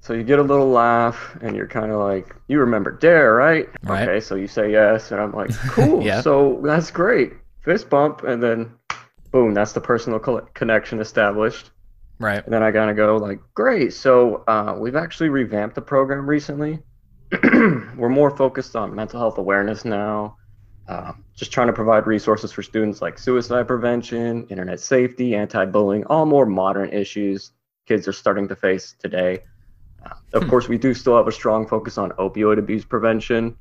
So 0.01 0.13
you 0.15 0.23
get 0.25 0.39
a 0.39 0.43
little 0.43 0.69
laugh 0.69 1.37
and 1.43 1.55
you're 1.57 1.69
kind 1.69 1.91
of 1.93 1.99
like, 2.01 2.35
you 2.49 2.59
remember 2.59 2.91
Dare, 2.91 3.35
right? 3.35 3.69
Right. 3.85 4.09
Okay, 4.09 4.21
so 4.21 4.35
you 4.35 4.49
say 4.49 4.71
yes. 4.71 5.13
And 5.13 5.21
I'm 5.21 5.33
like, 5.33 5.51
cool. 5.71 6.03
Yeah. 6.05 6.21
So 6.21 6.61
that's 6.65 6.91
great. 6.91 7.33
Fist 7.63 7.89
bump. 7.89 8.25
And 8.25 8.43
then 8.43 8.73
boom, 9.31 9.55
that's 9.55 9.73
the 9.73 9.81
personal 9.81 10.19
co- 10.19 10.47
connection 10.55 10.99
established. 11.01 11.71
Right 12.23 12.45
And 12.45 12.53
then 12.53 12.63
I 12.63 12.71
gotta 12.71 12.95
go 12.95 13.17
like, 13.17 13.41
great. 13.55 13.93
So 13.95 14.45
uh, 14.47 14.77
we've 14.79 14.97
actually 14.97 15.29
revamped 15.31 15.75
the 15.75 15.83
program 15.83 16.29
recently. 16.29 16.81
We're 17.97 18.09
more 18.09 18.31
focused 18.37 18.77
on 18.77 18.95
mental 18.95 19.19
health 19.21 19.39
awareness 19.39 19.85
now. 19.85 20.37
Um, 20.89 21.25
just 21.37 21.53
trying 21.53 21.69
to 21.69 21.73
provide 21.73 22.07
resources 22.07 22.53
for 22.53 22.63
students 22.63 23.01
like 23.01 23.19
suicide 23.19 23.69
prevention, 23.69 24.47
internet 24.49 24.81
safety, 24.81 25.35
anti-bullying, 25.35 26.05
all 26.07 26.27
more 26.27 26.47
modern 26.47 26.91
issues 26.91 27.53
kids 27.87 28.07
are 28.09 28.13
starting 28.13 28.49
to 28.49 28.57
face 28.57 28.95
today. 29.01 29.41
Uh, 30.05 30.15
of 30.35 30.45
Hmm. 30.45 30.49
course, 30.49 30.69
we 30.69 30.79
do 30.79 30.95
still 30.95 31.17
have 31.17 31.29
a 31.29 31.33
strong 31.33 31.67
focus 31.67 31.99
on 31.99 32.11
opioid 32.13 32.59
abuse 32.59 32.85
prevention. 32.85 33.57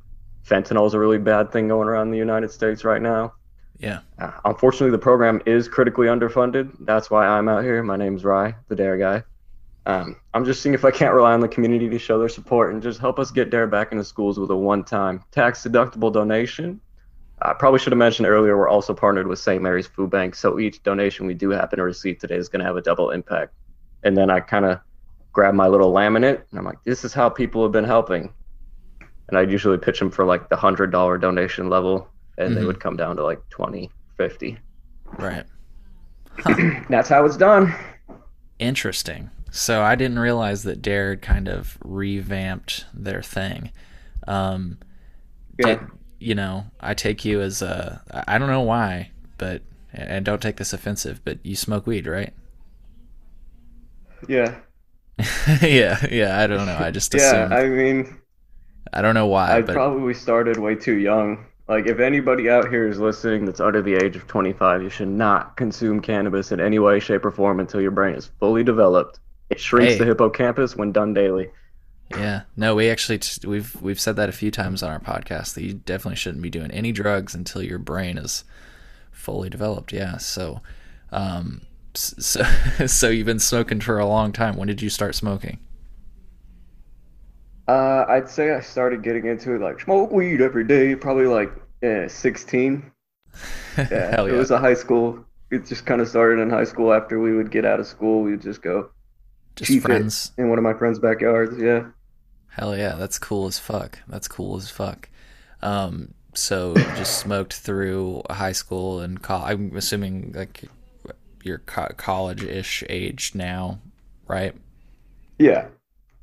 Fentanyl 0.47 0.87
is 0.87 0.93
a 0.93 0.99
really 0.99 1.17
bad 1.19 1.51
thing 1.51 1.67
going 1.67 1.87
around 1.87 2.11
the 2.11 2.17
United 2.17 2.51
States 2.51 2.83
right 2.83 3.01
now. 3.01 3.33
Yeah 3.81 3.99
Uh, 4.19 4.31
unfortunately, 4.45 4.91
the 4.91 4.97
program 4.97 5.41
is 5.45 5.67
critically 5.67 6.07
underfunded. 6.07 6.71
That's 6.81 7.09
why 7.09 7.25
I'm 7.25 7.49
out 7.49 7.63
here. 7.63 7.81
My 7.83 7.97
name's 7.97 8.23
Rye, 8.23 8.55
the 8.67 8.75
Dare 8.75 8.97
guy. 8.97 9.23
Um, 9.87 10.17
I'm 10.35 10.45
just 10.45 10.61
seeing 10.61 10.75
if 10.75 10.85
I 10.85 10.91
can't 10.91 11.13
rely 11.13 11.33
on 11.33 11.39
the 11.39 11.47
community 11.47 11.89
to 11.89 11.97
show 11.97 12.19
their 12.19 12.29
support 12.29 12.71
and 12.71 12.83
just 12.83 12.99
help 12.99 13.17
us 13.17 13.31
get 13.31 13.49
Dare 13.49 13.65
back 13.65 13.91
into 13.91 14.03
schools 14.03 14.39
with 14.39 14.51
a 14.51 14.55
one-time 14.55 15.23
tax-deductible 15.31 16.13
donation. 16.13 16.79
I 17.41 17.53
probably 17.53 17.79
should 17.79 17.91
have 17.91 17.97
mentioned 17.97 18.27
earlier 18.27 18.55
we're 18.55 18.69
also 18.69 18.93
partnered 18.93 19.25
with 19.25 19.39
St. 19.39 19.61
Mary's 19.63 19.87
Food 19.87 20.11
Bank, 20.11 20.35
so 20.35 20.59
each 20.59 20.83
donation 20.83 21.25
we 21.25 21.33
do 21.33 21.49
happen 21.49 21.77
to 21.77 21.83
receive 21.83 22.19
today 22.19 22.35
is 22.35 22.47
going 22.47 22.59
to 22.59 22.65
have 22.65 22.77
a 22.77 22.81
double 22.81 23.09
impact. 23.09 23.53
And 24.03 24.15
then 24.15 24.29
I 24.29 24.39
kind 24.39 24.65
of 24.65 24.79
grab 25.33 25.55
my 25.55 25.67
little 25.67 25.91
laminate 25.91 26.43
and 26.51 26.59
I'm 26.59 26.65
like, 26.65 26.83
this 26.83 27.03
is 27.03 27.13
how 27.13 27.29
people 27.29 27.63
have 27.63 27.71
been 27.71 27.85
helping. 27.85 28.31
And 29.27 29.37
I'd 29.37 29.51
usually 29.51 29.77
pitch 29.79 29.97
them 29.97 30.11
for 30.11 30.25
like 30.25 30.49
the 30.49 30.55
hundred 30.55 30.91
dollar 30.91 31.17
donation 31.17 31.69
level, 31.69 32.07
and 32.45 32.55
they 32.57 32.63
Mhm. 32.63 32.65
would 32.65 32.79
come 32.79 32.97
down 32.97 33.17
to 33.17 33.23
like 33.23 33.41
20, 33.49 33.91
50. 34.17 34.59
right 35.17 35.45
That's 36.89 37.09
how 37.09 37.25
it's 37.25 37.37
done. 37.37 37.73
Interesting. 38.59 39.29
So 39.49 39.81
I 39.81 39.95
didn't 39.95 40.19
realize 40.19 40.63
that 40.63 40.81
Dare 40.81 41.17
kind 41.17 41.47
of 41.49 41.77
revamped 41.83 42.85
their 42.93 43.21
thing. 43.21 43.71
Um, 44.27 44.77
Yeah. 45.57 45.79
did, 45.79 45.91
you 46.19 46.35
know, 46.35 46.65
I 46.79 46.93
take 46.95 47.25
you 47.25 47.41
as 47.41 47.61
a. 47.61 48.03
I 48.27 48.37
don't 48.39 48.49
know 48.49 48.61
why, 48.61 49.11
but 49.37 49.63
and 49.93 50.25
don't 50.25 50.41
take 50.41 50.57
this 50.57 50.73
offensive, 50.73 51.21
but 51.25 51.39
you 51.45 51.55
smoke 51.55 51.87
weed, 51.87 52.07
right? 52.07 52.33
Yeah. 54.27 54.61
yeah, 55.61 56.05
yeah. 56.11 56.39
I 56.41 56.47
don't 56.47 56.65
know. 56.65 56.77
I 56.77 56.91
just 56.91 57.13
Yeah. 57.15 57.47
assumed. 57.47 57.51
I 57.51 57.67
mean, 57.67 58.21
I 58.93 59.01
don't 59.01 59.15
know 59.15 59.27
why, 59.27 59.57
I 59.57 59.61
but 59.61 59.81
probably 59.81 60.15
started 60.15 60.57
way 60.57 60.73
too 60.75 60.95
young. 60.95 61.45
Like, 61.71 61.87
if 61.87 61.99
anybody 61.99 62.49
out 62.49 62.69
here 62.69 62.85
is 62.85 62.99
listening 62.99 63.45
that's 63.45 63.61
under 63.61 63.81
the 63.81 63.95
age 63.95 64.17
of 64.17 64.27
25, 64.27 64.83
you 64.83 64.89
should 64.89 65.07
not 65.07 65.55
consume 65.55 66.01
cannabis 66.01 66.51
in 66.51 66.59
any 66.59 66.79
way, 66.79 66.99
shape, 66.99 67.23
or 67.23 67.31
form 67.31 67.61
until 67.61 67.79
your 67.79 67.91
brain 67.91 68.13
is 68.13 68.29
fully 68.41 68.61
developed. 68.61 69.21
It 69.49 69.57
shrinks 69.57 69.93
Hey. 69.93 69.99
the 69.99 70.05
hippocampus 70.05 70.75
when 70.75 70.91
done 70.91 71.13
daily. 71.13 71.49
yeah, 72.09 72.41
no. 72.57 72.75
We 72.75 72.89
actually 72.89 73.19
t- 73.19 73.47
we've 73.47 73.73
we've 73.81 74.01
said 74.01 74.17
that 74.17 74.27
a 74.27 74.33
few 74.33 74.51
times 74.51 74.83
on 74.83 74.91
our 74.91 74.99
podcast 74.99 75.53
that 75.53 75.63
you 75.63 75.73
definitely 75.75 76.17
shouldn't 76.17 76.43
be 76.43 76.49
doing 76.49 76.71
any 76.71 76.91
drugs 76.91 77.33
until 77.33 77.63
your 77.63 77.79
brain 77.79 78.17
is 78.17 78.43
fully 79.11 79.49
developed. 79.49 79.93
Yeah. 79.93 80.17
So, 80.17 80.59
um, 81.13 81.61
so 81.93 82.43
so 82.85 83.07
you've 83.07 83.25
been 83.27 83.39
smoking 83.39 83.79
for 83.79 83.97
a 83.97 84.05
long 84.05 84.33
time. 84.33 84.57
When 84.57 84.67
did 84.67 84.81
you 84.81 84.89
start 84.89 85.15
smoking? 85.15 85.57
Uh, 87.67 88.05
I'd 88.07 88.29
say 88.29 88.51
I 88.51 88.59
started 88.59 89.03
getting 89.03 89.25
into 89.27 89.53
it 89.55 89.61
like 89.61 89.79
smoke 89.79 90.11
weed 90.11 90.41
every 90.41 90.63
day, 90.65 90.95
probably 90.95 91.27
like 91.27 91.51
eh, 91.81 92.07
16. 92.07 92.91
Yeah, 93.89 94.15
Hell 94.15 94.27
yeah. 94.27 94.35
it 94.35 94.37
was 94.37 94.51
a 94.51 94.59
high 94.59 94.73
school. 94.73 95.25
It 95.51 95.65
just 95.65 95.85
kind 95.85 96.01
of 96.01 96.07
started 96.07 96.41
in 96.41 96.49
high 96.49 96.63
school. 96.65 96.93
After 96.93 97.19
we 97.19 97.33
would 97.35 97.51
get 97.51 97.65
out 97.65 97.79
of 97.79 97.87
school, 97.87 98.21
we 98.21 98.31
would 98.31 98.41
just 98.41 98.61
go 98.61 98.91
Just 99.55 99.79
friends. 99.79 100.31
in 100.37 100.49
one 100.49 100.57
of 100.57 100.63
my 100.63 100.73
friends' 100.73 100.99
backyards. 100.99 101.57
Yeah. 101.57 101.91
Hell 102.49 102.75
yeah, 102.77 102.95
that's 102.95 103.17
cool 103.19 103.47
as 103.47 103.59
fuck. 103.59 103.99
That's 104.07 104.27
cool 104.27 104.57
as 104.57 104.69
fuck. 104.69 105.09
Um, 105.61 106.13
so 106.33 106.89
just 106.93 107.17
smoked 107.17 107.53
through 107.53 108.23
high 108.29 108.51
school 108.51 108.99
and 108.99 109.21
col- 109.21 109.43
I'm 109.45 109.75
assuming 109.75 110.33
like 110.35 110.65
you're 111.43 111.59
co- 111.59 111.93
college-ish 111.97 112.83
age 112.89 113.33
now, 113.35 113.79
right? 114.27 114.55
Yeah. 115.39 115.67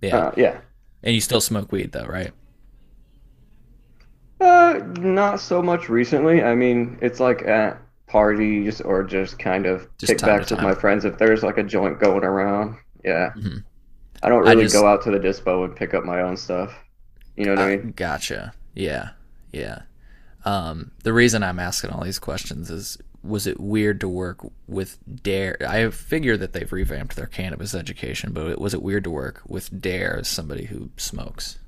Yeah. 0.00 0.16
Uh, 0.16 0.32
yeah. 0.36 0.60
And 1.08 1.14
you 1.14 1.22
still 1.22 1.40
smoke 1.40 1.72
weed 1.72 1.92
though, 1.92 2.04
right? 2.04 2.32
Uh, 4.40 4.80
not 4.98 5.40
so 5.40 5.62
much 5.62 5.88
recently. 5.88 6.42
I 6.42 6.54
mean, 6.54 6.98
it's 7.00 7.18
like 7.18 7.42
at 7.42 7.80
parties 8.06 8.82
or 8.82 9.02
just 9.02 9.38
kind 9.38 9.64
of 9.64 9.88
Just 9.96 10.12
kickbacks 10.12 10.50
with 10.50 10.60
my 10.60 10.74
friends. 10.74 11.06
If 11.06 11.16
there's 11.16 11.42
like 11.42 11.56
a 11.56 11.62
joint 11.62 11.98
going 11.98 12.24
around, 12.24 12.76
yeah. 13.04 13.30
Mhm. 13.36 13.64
I 14.22 14.28
don't 14.28 14.46
I 14.46 14.50
really 14.52 14.64
just- 14.64 14.74
go 14.74 14.86
out 14.86 15.02
to 15.04 15.10
the 15.10 15.18
dispo 15.18 15.64
and 15.64 15.74
pick 15.74 15.94
up 15.94 16.04
my 16.04 16.20
own 16.20 16.36
stuff. 16.36 16.74
You 17.36 17.46
know 17.46 17.52
what 17.52 17.60
I 17.60 17.72
I- 17.72 17.76
mean? 17.76 17.92
Gotcha. 17.96 18.52
Yeah. 18.74 19.10
Yeah. 19.52 19.82
Um, 20.44 20.90
the 21.04 21.12
reason 21.14 21.42
I'm 21.42 21.58
asking 21.58 21.90
all 21.90 22.04
these 22.04 22.18
questions 22.18 22.70
is 22.70 22.98
was 23.28 23.46
it 23.46 23.60
weird 23.60 24.00
to 24.00 24.08
work 24.08 24.40
with 24.66 24.98
Dare? 25.22 25.56
I 25.66 25.90
figure 25.90 26.36
that 26.36 26.52
they've 26.52 26.72
revamped 26.72 27.16
their 27.16 27.26
cannabis 27.26 27.74
education, 27.74 28.32
but 28.32 28.58
was 28.58 28.74
it 28.74 28.82
weird 28.82 29.04
to 29.04 29.10
work 29.10 29.42
with 29.46 29.80
Dare 29.80 30.18
as 30.18 30.28
somebody 30.28 30.64
who 30.64 30.90
smokes? 30.96 31.58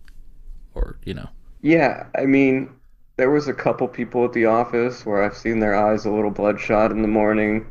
Or, 0.74 0.96
you 1.04 1.14
know. 1.14 1.28
Yeah, 1.62 2.06
I 2.16 2.26
mean, 2.26 2.70
there 3.16 3.30
was 3.30 3.48
a 3.48 3.54
couple 3.54 3.86
people 3.86 4.24
at 4.24 4.32
the 4.32 4.46
office 4.46 5.04
where 5.04 5.22
I've 5.22 5.36
seen 5.36 5.60
their 5.60 5.74
eyes 5.74 6.06
a 6.06 6.10
little 6.10 6.30
bloodshot 6.30 6.90
in 6.90 7.02
the 7.02 7.08
morning. 7.08 7.70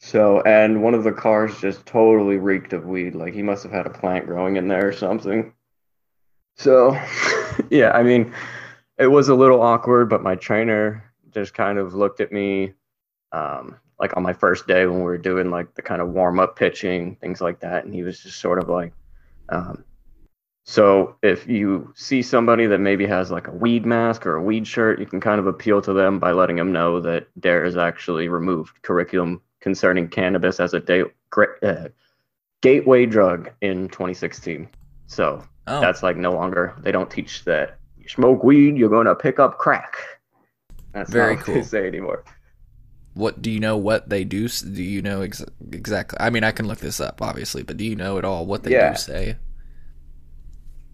So, 0.00 0.40
and 0.40 0.82
one 0.82 0.94
of 0.94 1.04
the 1.04 1.12
cars 1.12 1.60
just 1.60 1.86
totally 1.86 2.36
reeked 2.36 2.72
of 2.72 2.86
weed. 2.86 3.14
Like 3.14 3.34
he 3.34 3.42
must 3.42 3.62
have 3.62 3.70
had 3.70 3.86
a 3.86 3.90
plant 3.90 4.26
growing 4.26 4.56
in 4.56 4.66
there 4.66 4.88
or 4.88 4.92
something. 4.92 5.52
So, 6.56 6.98
yeah, 7.70 7.92
I 7.92 8.02
mean, 8.02 8.34
it 8.98 9.06
was 9.06 9.28
a 9.28 9.34
little 9.34 9.62
awkward, 9.62 10.08
but 10.08 10.22
my 10.22 10.34
trainer 10.34 11.04
just 11.30 11.54
kind 11.54 11.78
of 11.78 11.94
looked 11.94 12.20
at 12.20 12.32
me, 12.32 12.72
um, 13.32 13.76
like 13.98 14.16
on 14.16 14.22
my 14.22 14.32
first 14.32 14.66
day 14.66 14.86
when 14.86 14.98
we 14.98 15.04
were 15.04 15.18
doing 15.18 15.50
like 15.50 15.74
the 15.74 15.82
kind 15.82 16.02
of 16.02 16.08
warm 16.08 16.40
up 16.40 16.56
pitching, 16.56 17.16
things 17.16 17.40
like 17.40 17.60
that. 17.60 17.84
And 17.84 17.94
he 17.94 18.02
was 18.02 18.20
just 18.20 18.40
sort 18.40 18.58
of 18.58 18.68
like, 18.68 18.92
um, 19.48 19.84
so 20.64 21.16
if 21.22 21.48
you 21.48 21.92
see 21.96 22.22
somebody 22.22 22.66
that 22.66 22.78
maybe 22.78 23.06
has 23.06 23.30
like 23.30 23.48
a 23.48 23.52
weed 23.52 23.84
mask 23.84 24.26
or 24.26 24.36
a 24.36 24.42
weed 24.42 24.66
shirt, 24.66 25.00
you 25.00 25.06
can 25.06 25.20
kind 25.20 25.40
of 25.40 25.46
appeal 25.46 25.82
to 25.82 25.92
them 25.92 26.18
by 26.18 26.32
letting 26.32 26.56
them 26.56 26.72
know 26.72 27.00
that 27.00 27.26
DARE 27.40 27.64
has 27.64 27.76
actually 27.76 28.28
removed 28.28 28.80
curriculum 28.82 29.40
concerning 29.60 30.08
cannabis 30.08 30.60
as 30.60 30.74
a 30.74 30.80
da- 30.80 31.10
gra- 31.30 31.58
uh, 31.62 31.88
gateway 32.60 33.06
drug 33.06 33.50
in 33.60 33.88
2016. 33.88 34.68
So 35.06 35.42
Oh, 35.68 35.80
that's 35.80 36.02
like 36.02 36.16
no 36.16 36.32
longer, 36.32 36.74
they 36.80 36.90
don't 36.90 37.10
teach 37.10 37.44
that 37.44 37.78
you 37.96 38.08
smoke 38.08 38.42
weed, 38.42 38.76
you're 38.76 38.88
going 38.88 39.06
to 39.06 39.14
pick 39.14 39.38
up 39.38 39.58
crack. 39.58 39.94
That's 40.92 41.10
Very 41.10 41.36
not 41.36 41.38
what 41.38 41.46
they 41.46 41.52
cool. 41.54 41.64
say 41.64 41.86
anymore. 41.86 42.24
What 43.14 43.42
do 43.42 43.50
you 43.50 43.60
know 43.60 43.76
what 43.76 44.08
they 44.08 44.24
do? 44.24 44.48
Do 44.48 44.82
you 44.82 45.02
know 45.02 45.22
ex- 45.22 45.44
exactly? 45.70 46.18
I 46.20 46.30
mean, 46.30 46.44
I 46.44 46.52
can 46.52 46.66
look 46.66 46.78
this 46.78 47.00
up, 47.00 47.20
obviously, 47.22 47.62
but 47.62 47.76
do 47.76 47.84
you 47.84 47.96
know 47.96 48.18
at 48.18 48.24
all 48.24 48.46
what 48.46 48.62
they 48.62 48.72
Yeah. 48.72 48.90
do 48.92 48.96
say? 48.96 49.36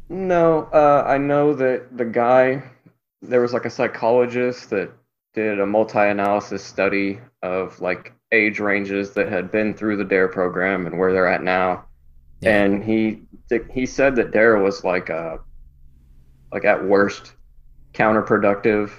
No, 0.09 0.65
uh, 0.73 1.05
I 1.07 1.19
know 1.19 1.55
that 1.55 1.97
the 1.97 2.05
guy, 2.05 2.63
there 3.23 3.41
was 3.41 3.53
like 3.53 3.67
a 3.67 3.71
psychologist 3.71 4.71
that 4.71 4.91
did 5.35 5.61
a 5.61 5.67
multi-analysis 5.67 6.65
study 6.65 7.21
of 7.43 7.81
like 7.81 8.13
age 8.33 8.59
ranges 8.59 9.13
that 9.13 9.29
had 9.29 9.51
been 9.53 9.75
through 9.75 9.97
the 9.97 10.05
DARE 10.05 10.29
program 10.29 10.87
and 10.87 10.99
where 10.99 11.13
they're 11.13 11.29
at 11.29 11.43
now. 11.43 11.85
Yeah. 12.41 12.65
And 12.65 12.85
he 12.85 13.23
he 13.73 13.87
said 13.87 14.17
that 14.17 14.31
DARE 14.31 14.63
was 14.63 14.85
like 14.85 15.11
uh 15.11 15.39
like 16.53 16.65
at 16.65 16.85
worst 16.85 17.35
counterproductive 17.93 18.91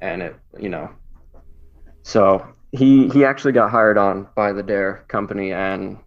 and 0.00 0.22
it, 0.22 0.36
you 0.58 0.68
know. 0.68 0.90
So 2.06 2.46
he 2.72 3.08
he 3.08 3.24
actually 3.24 3.52
got 3.52 3.70
hired 3.70 3.98
on 3.98 4.28
by 4.36 4.52
the 4.52 4.62
DARE 4.62 5.04
company 5.08 5.52
and 5.52 5.98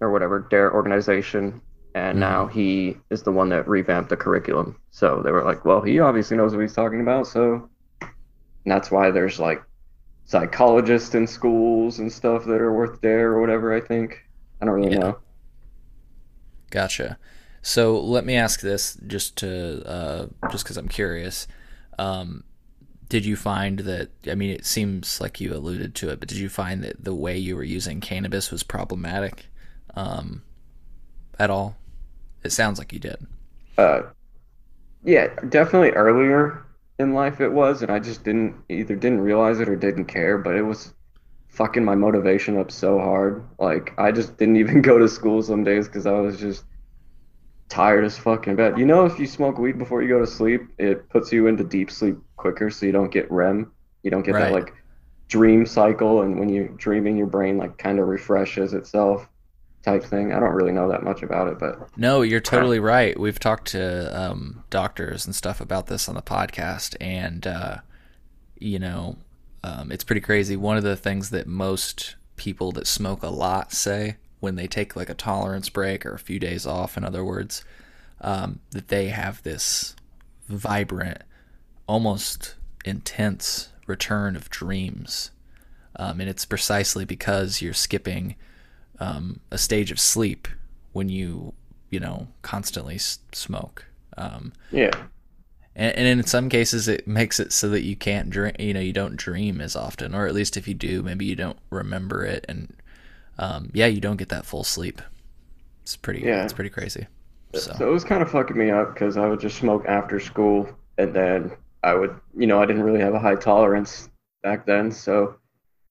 or 0.00 0.10
whatever 0.12 0.40
DARE 0.50 0.72
organization 0.74 1.62
and 1.94 2.18
Mhm. 2.18 2.20
now 2.20 2.46
he 2.46 2.98
is 3.10 3.22
the 3.22 3.32
one 3.32 3.48
that 3.50 3.66
revamped 3.68 4.10
the 4.10 4.16
curriculum. 4.16 4.78
So 4.90 5.22
they 5.22 5.32
were 5.32 5.42
like, 5.44 5.64
well, 5.64 5.80
he 5.82 5.98
obviously 6.00 6.36
knows 6.36 6.54
what 6.54 6.62
he's 6.62 6.74
talking 6.74 7.00
about, 7.00 7.26
so 7.26 7.70
that's 8.66 8.90
why 8.90 9.10
there's 9.10 9.40
like 9.40 9.62
psychologists 10.26 11.14
in 11.14 11.26
schools 11.26 11.98
and 12.00 12.12
stuff 12.12 12.44
that 12.46 12.60
are 12.60 12.72
worth 12.72 13.00
dare 13.00 13.32
or 13.32 13.40
whatever, 13.40 13.74
I 13.74 13.80
think. 13.80 14.18
I 14.60 14.66
don't 14.66 14.74
really 14.74 14.90
Yeah. 14.90 14.98
know. 14.98 15.18
Gotcha. 16.70 17.18
So 17.62 17.98
let 18.00 18.24
me 18.24 18.36
ask 18.36 18.60
this, 18.60 18.96
just 19.06 19.36
to 19.38 19.82
uh, 19.86 20.26
just 20.50 20.64
because 20.64 20.76
I'm 20.76 20.88
curious. 20.88 21.46
Um, 21.98 22.44
did 23.10 23.26
you 23.26 23.36
find 23.36 23.80
that? 23.80 24.10
I 24.28 24.36
mean, 24.36 24.50
it 24.50 24.64
seems 24.66 25.20
like 25.20 25.40
you 25.40 25.54
alluded 25.54 25.94
to 25.96 26.10
it, 26.10 26.20
but 26.20 26.30
did 26.30 26.38
you 26.38 26.48
find 26.48 26.82
that 26.84 27.04
the 27.04 27.14
way 27.14 27.36
you 27.38 27.56
were 27.56 27.64
using 27.64 28.00
cannabis 28.00 28.50
was 28.52 28.62
problematic 28.62 29.48
um, 29.94 30.44
at 31.38 31.50
all? 31.50 31.76
It 32.44 32.52
sounds 32.52 32.78
like 32.78 32.92
you 32.92 33.00
did. 33.00 33.26
Uh 33.76 34.02
yeah, 35.04 35.28
definitely 35.48 35.90
earlier 35.90 36.66
in 36.98 37.14
life 37.14 37.40
it 37.40 37.50
was, 37.50 37.82
and 37.82 37.90
I 37.90 37.98
just 38.00 38.24
didn't 38.24 38.56
either 38.68 38.96
didn't 38.96 39.20
realize 39.22 39.60
it 39.60 39.68
or 39.68 39.76
didn't 39.76 40.06
care, 40.06 40.38
but 40.38 40.56
it 40.56 40.62
was 40.62 40.94
fucking 41.48 41.84
my 41.84 41.94
motivation 41.96 42.58
up 42.58 42.70
so 42.72 42.98
hard. 42.98 43.44
Like 43.58 43.92
I 43.98 44.12
just 44.12 44.36
didn't 44.38 44.56
even 44.56 44.82
go 44.90 44.98
to 44.98 45.08
school 45.08 45.42
some 45.42 45.64
days 45.64 45.88
because 45.88 46.06
I 46.06 46.12
was 46.20 46.38
just 46.40 46.64
tired 47.68 48.04
as 48.04 48.18
fucking 48.18 48.56
bad. 48.56 48.78
You 48.78 48.86
know, 48.86 49.06
if 49.06 49.18
you 49.18 49.26
smoke 49.26 49.58
weed 49.58 49.78
before 49.78 50.02
you 50.02 50.08
go 50.08 50.20
to 50.20 50.26
sleep, 50.26 50.62
it 50.78 51.08
puts 51.08 51.32
you 51.32 51.46
into 51.46 51.64
deep 51.64 51.90
sleep 51.90 52.18
quicker, 52.40 52.70
so 52.70 52.86
you 52.86 52.92
don't 52.92 53.12
get 53.12 53.30
REM. 53.30 53.70
You 54.02 54.10
don't 54.10 54.22
get 54.22 54.34
Right. 54.34 54.44
that 54.44 54.52
like 54.52 54.74
dream 55.28 55.64
cycle, 55.66 56.22
and 56.22 56.38
when 56.40 56.48
you're 56.48 56.68
dreaming, 56.68 57.16
your 57.16 57.26
brain 57.28 57.56
like 57.58 57.78
kind 57.78 57.98
of 58.00 58.08
refreshes 58.08 58.72
itself, 58.74 59.28
type 59.84 60.02
thing. 60.02 60.32
I 60.32 60.40
don't 60.40 60.54
really 60.54 60.72
know 60.72 60.88
that 60.90 61.02
much 61.04 61.22
about 61.22 61.48
it, 61.48 61.58
but 61.58 61.96
No, 61.96 62.22
you're 62.22 62.40
totally 62.40 62.80
right. 62.80 63.18
We've 63.18 63.38
talked 63.38 63.68
to 63.68 64.20
um, 64.20 64.64
doctors 64.70 65.26
and 65.26 65.34
stuff 65.34 65.60
about 65.60 65.86
this 65.86 66.08
on 66.08 66.14
the 66.14 66.22
podcast, 66.22 66.96
and 67.00 67.46
uh, 67.46 67.76
you 68.58 68.78
know, 68.78 69.16
um, 69.62 69.92
it's 69.92 70.04
pretty 70.04 70.20
crazy. 70.20 70.56
One 70.56 70.76
of 70.76 70.82
the 70.82 70.96
things 70.96 71.30
that 71.30 71.46
most 71.46 72.16
people 72.36 72.72
that 72.72 72.86
smoke 72.86 73.22
a 73.22 73.28
lot 73.28 73.72
say 73.72 74.16
when 74.40 74.56
they 74.56 74.66
take 74.66 74.96
like 74.96 75.10
a 75.10 75.14
tolerance 75.14 75.68
break 75.68 76.06
or 76.06 76.14
a 76.14 76.18
few 76.18 76.38
days 76.38 76.66
off, 76.66 76.96
in 76.96 77.04
other 77.04 77.24
words, 77.24 77.62
um, 78.22 78.60
that 78.70 78.88
they 78.88 79.08
have 79.08 79.42
this 79.42 79.94
vibrant, 80.48 81.22
almost 81.90 82.54
intense 82.84 83.70
return 83.86 84.36
of 84.36 84.48
dreams, 84.50 85.30
um, 85.96 86.20
and 86.20 86.30
it's 86.30 86.44
precisely 86.46 87.04
because 87.04 87.60
you're 87.62 87.74
skipping 87.74 88.36
um, 89.00 89.40
a 89.50 89.58
stage 89.58 89.90
of 89.90 90.00
sleep 90.00 90.48
when 90.92 91.08
you 91.08 91.52
you 91.90 92.00
know 92.00 92.28
constantly 92.42 92.96
s- 92.96 93.18
smoke. 93.32 93.86
Um, 94.16 94.52
yeah. 94.70 94.90
and, 95.74 95.96
and 95.96 96.20
in 96.20 96.26
some 96.26 96.48
cases 96.48 96.88
it 96.88 97.06
makes 97.06 97.40
it 97.40 97.52
so 97.52 97.68
that 97.70 97.82
you 97.82 97.96
can't 97.96 98.30
dream 98.30 98.52
you 98.58 98.74
know 98.74 98.80
you 98.80 98.92
don't 98.92 99.16
dream 99.16 99.60
as 99.60 99.76
often 99.76 100.14
or 100.14 100.26
at 100.26 100.34
least 100.34 100.56
if 100.56 100.68
you 100.68 100.74
do 100.74 101.02
maybe 101.02 101.24
you 101.24 101.36
don't 101.36 101.58
remember 101.70 102.24
it. 102.24 102.44
And 102.48 102.74
um, 103.38 103.70
yeah 103.74 103.86
you 103.86 104.00
don't 104.00 104.16
get 104.18 104.28
that 104.30 104.46
full 104.46 104.64
sleep. 104.64 105.02
It's 105.82 105.96
pretty 105.96 106.22
Yeah. 106.22 106.44
it's 106.44 106.52
pretty 106.52 106.70
crazy. 106.70 107.06
So 107.52 107.72
So 107.72 107.88
it 107.88 107.92
was 107.92 108.04
kind 108.04 108.22
of 108.22 108.30
fucking 108.30 108.56
me 108.56 108.70
up 108.70 108.94
because 108.94 109.16
I 109.16 109.26
would 109.28 109.40
just 109.40 109.56
smoke 109.58 109.84
after 109.86 110.20
school, 110.20 110.68
and 110.98 111.14
then 111.14 111.52
I 111.82 111.94
would, 111.94 112.20
you 112.36 112.46
know, 112.46 112.62
I 112.62 112.66
didn't 112.66 112.82
really 112.82 113.00
have 113.00 113.14
a 113.14 113.18
high 113.18 113.36
tolerance 113.36 114.10
back 114.42 114.66
then, 114.66 114.90
so 114.92 115.36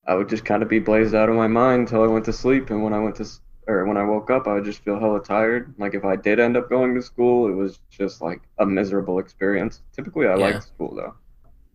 I 0.06 0.14
would 0.14 0.28
just 0.28 0.44
kind 0.44 0.62
of 0.62 0.68
be 0.68 0.78
blazed 0.80 1.14
out 1.14 1.28
of 1.28 1.36
my 1.36 1.48
mind 1.48 1.82
until 1.82 2.02
I 2.02 2.06
went 2.08 2.24
to 2.26 2.32
sleep. 2.32 2.70
And 2.70 2.82
when 2.84 2.92
I 2.94 3.00
went 3.00 3.16
to, 3.16 3.26
or 3.66 3.86
when 3.86 3.96
I 3.96 4.04
woke 4.04 4.30
up, 4.30 4.46
I 4.48 4.54
would 4.54 4.64
just 4.64 4.82
feel 4.84 4.98
hella 5.00 5.22
tired. 5.22 5.74
Like 5.78 5.94
if 5.94 6.04
I 6.04 6.16
did 6.16 6.40
end 6.40 6.56
up 6.56 6.68
going 6.70 6.94
to 6.94 7.02
school, 7.02 7.48
it 7.48 7.54
was 7.54 7.80
just 7.90 8.20
like 8.22 8.42
a 8.58 8.66
miserable 8.66 9.18
experience. 9.18 9.82
Typically, 9.92 10.26
I 10.28 10.34
Yeah. 10.34 10.36
liked 10.36 10.64
school 10.64 10.94
though. 10.94 11.14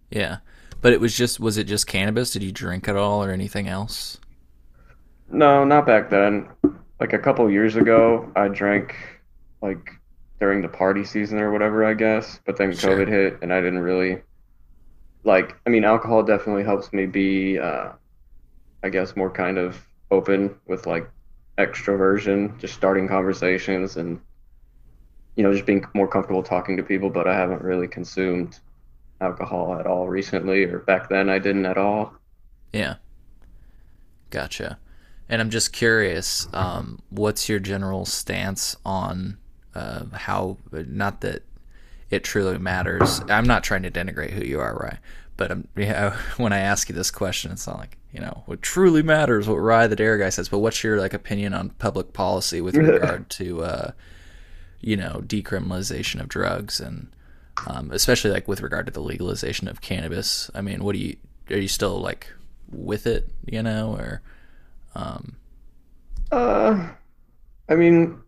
yeah 0.10 0.38
but 0.82 0.94
it 0.94 1.00
was 1.00 1.16
just 1.16 1.40
was 1.40 1.58
it 1.58 1.66
just 1.66 1.88
cannabis 1.88 2.32
did 2.32 2.44
you 2.44 2.52
drink 2.52 2.88
at 2.88 2.96
all 2.96 3.24
or 3.24 3.32
anything 3.32 3.68
else 3.68 4.20
No, 5.30 5.64
not 5.64 5.86
back 5.86 6.10
then. 6.10 6.50
Like 7.00 7.14
a 7.14 7.20
couple 7.20 7.50
years 7.50 7.76
ago, 7.76 8.32
I 8.36 8.48
drank 8.48 8.96
like 9.62 9.90
during 10.40 10.62
the 10.62 10.68
party 10.68 11.04
season 11.04 11.40
or 11.40 11.52
whatever, 11.52 11.86
I 11.86 11.94
guess. 11.94 12.40
But 12.46 12.58
then 12.58 12.74
Sure. 12.74 12.98
COVID 12.98 13.08
hit, 13.08 13.40
and 13.42 13.54
I 13.54 13.62
didn't 13.62 13.80
really 13.80 14.22
like. 15.24 15.56
I 15.66 15.70
mean, 15.70 15.84
alcohol 15.84 16.24
definitely 16.24 16.64
helps 16.64 16.92
me 16.94 17.06
be, 17.06 17.58
uh, 17.60 17.90
I 18.84 18.90
guess, 18.90 19.16
more 19.16 19.30
kind 19.30 19.58
of 19.58 19.82
open 20.12 20.56
with 20.68 20.86
like 20.86 21.10
extroversion, 21.58 22.58
just 22.60 22.74
starting 22.74 23.08
conversations 23.08 23.96
and 23.98 24.20
you 25.36 25.44
know 25.44 25.54
just 25.54 25.66
being 25.66 25.86
more 25.94 26.08
comfortable 26.08 26.44
talking 26.44 26.78
to 26.78 26.84
people. 26.84 27.10
But 27.10 27.28
I 27.28 27.34
haven't 27.34 27.62
really 27.62 27.88
consumed 27.88 28.60
alcohol 29.22 29.78
at 29.80 29.88
all 29.88 30.08
recently, 30.10 30.66
or 30.66 30.80
back 30.80 31.10
then 31.10 31.30
I 31.30 31.40
didn't 31.40 31.66
at 31.66 31.78
all. 31.78 32.14
Yeah. 32.74 32.96
Gotcha. 34.30 34.78
And 35.30 35.42
I'm 35.42 35.50
just 35.50 35.72
curious, 35.72 36.48
um, 36.54 37.02
what's 37.10 37.48
your 37.50 37.60
general 37.60 38.06
stance 38.06 38.76
on 38.86 39.38
uh, 39.76 40.06
how, 40.14 40.58
not 40.72 41.22
that 41.22 41.44
it 42.10 42.24
truly 42.24 42.58
matters. 42.58 43.22
I'm 43.30 43.46
not 43.46 43.64
trying 43.64 43.84
to 43.84 43.92
denigrate 43.92 44.32
who 44.32 44.44
you 44.46 44.60
are, 44.60 44.76
Rye, 44.76 45.00
But 45.38 45.58
yeah, 45.76 46.18
when 46.38 46.54
I 46.54 46.60
ask 46.60 46.90
you 46.90 46.96
this 46.96 47.12
question, 47.12 47.52
it's 47.52 47.68
not 47.68 47.80
like, 47.80 47.98
you 48.14 48.22
know, 48.22 48.44
what 48.46 48.62
truly 48.62 49.04
matters, 49.04 49.48
what 49.48 49.58
Rye 49.58 49.88
the 49.88 49.96
Dare 49.96 50.18
guy 50.18 50.30
says, 50.30 50.50
but 50.50 50.60
what's 50.60 50.84
your 50.84 51.00
like 51.00 51.14
opinion 51.14 51.54
on 51.54 51.70
public 51.72 52.14
policy 52.14 52.62
with 52.62 52.76
regard 52.78 53.30
to, 53.32 53.64
uh, 53.64 53.92
you 54.80 54.96
know, 54.96 55.22
decriminalization 55.26 56.22
of 56.22 56.30
drugs 56.30 56.80
and 56.80 57.08
um, 57.68 57.90
especially 57.92 58.32
like 58.32 58.48
with 58.48 58.62
regard 58.62 58.86
to 58.86 58.92
the 58.92 59.02
legalization 59.02 59.68
of 59.68 59.82
cannabis? 59.82 60.50
I 60.54 60.62
mean, 60.62 60.84
what 60.84 60.94
do 60.94 61.00
you, 61.00 61.18
are 61.50 61.58
you 61.58 61.68
still 61.68 62.00
like 62.00 62.32
with 62.72 63.06
it, 63.08 63.30
you 63.46 63.62
know, 63.62 63.96
or, 63.98 64.22
um, 64.96 65.36
Uh, 66.32 66.90
I 67.68 67.76
mean, 67.76 68.22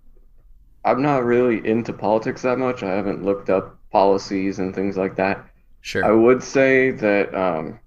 I'm 0.88 1.01
not 1.01 1.25
really 1.25 1.65
into 1.67 1.94
politics 1.94 2.41
that 2.44 2.58
much. 2.58 2.82
I 2.84 2.94
haven't 2.96 3.24
looked 3.24 3.50
up 3.50 3.77
policies 3.91 4.60
and 4.60 4.74
things 4.74 4.96
like 4.98 5.15
that. 5.17 5.46
sure. 5.82 6.06
I 6.06 6.12
would 6.12 6.41
say 6.41 6.91
that 6.91 7.34
um, 7.36 7.79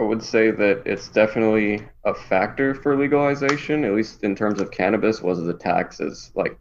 I 0.00 0.04
would 0.04 0.22
say 0.22 0.50
that 0.50 0.82
it's 0.86 1.08
definitely 1.08 1.86
a 2.04 2.14
factor 2.14 2.74
for 2.74 2.96
legalization, 2.96 3.84
at 3.84 3.94
least 3.94 4.24
in 4.24 4.34
terms 4.34 4.60
of 4.60 4.70
cannabis, 4.70 5.22
was 5.22 5.42
the 5.42 5.54
taxes. 5.54 6.30
Like, 6.34 6.58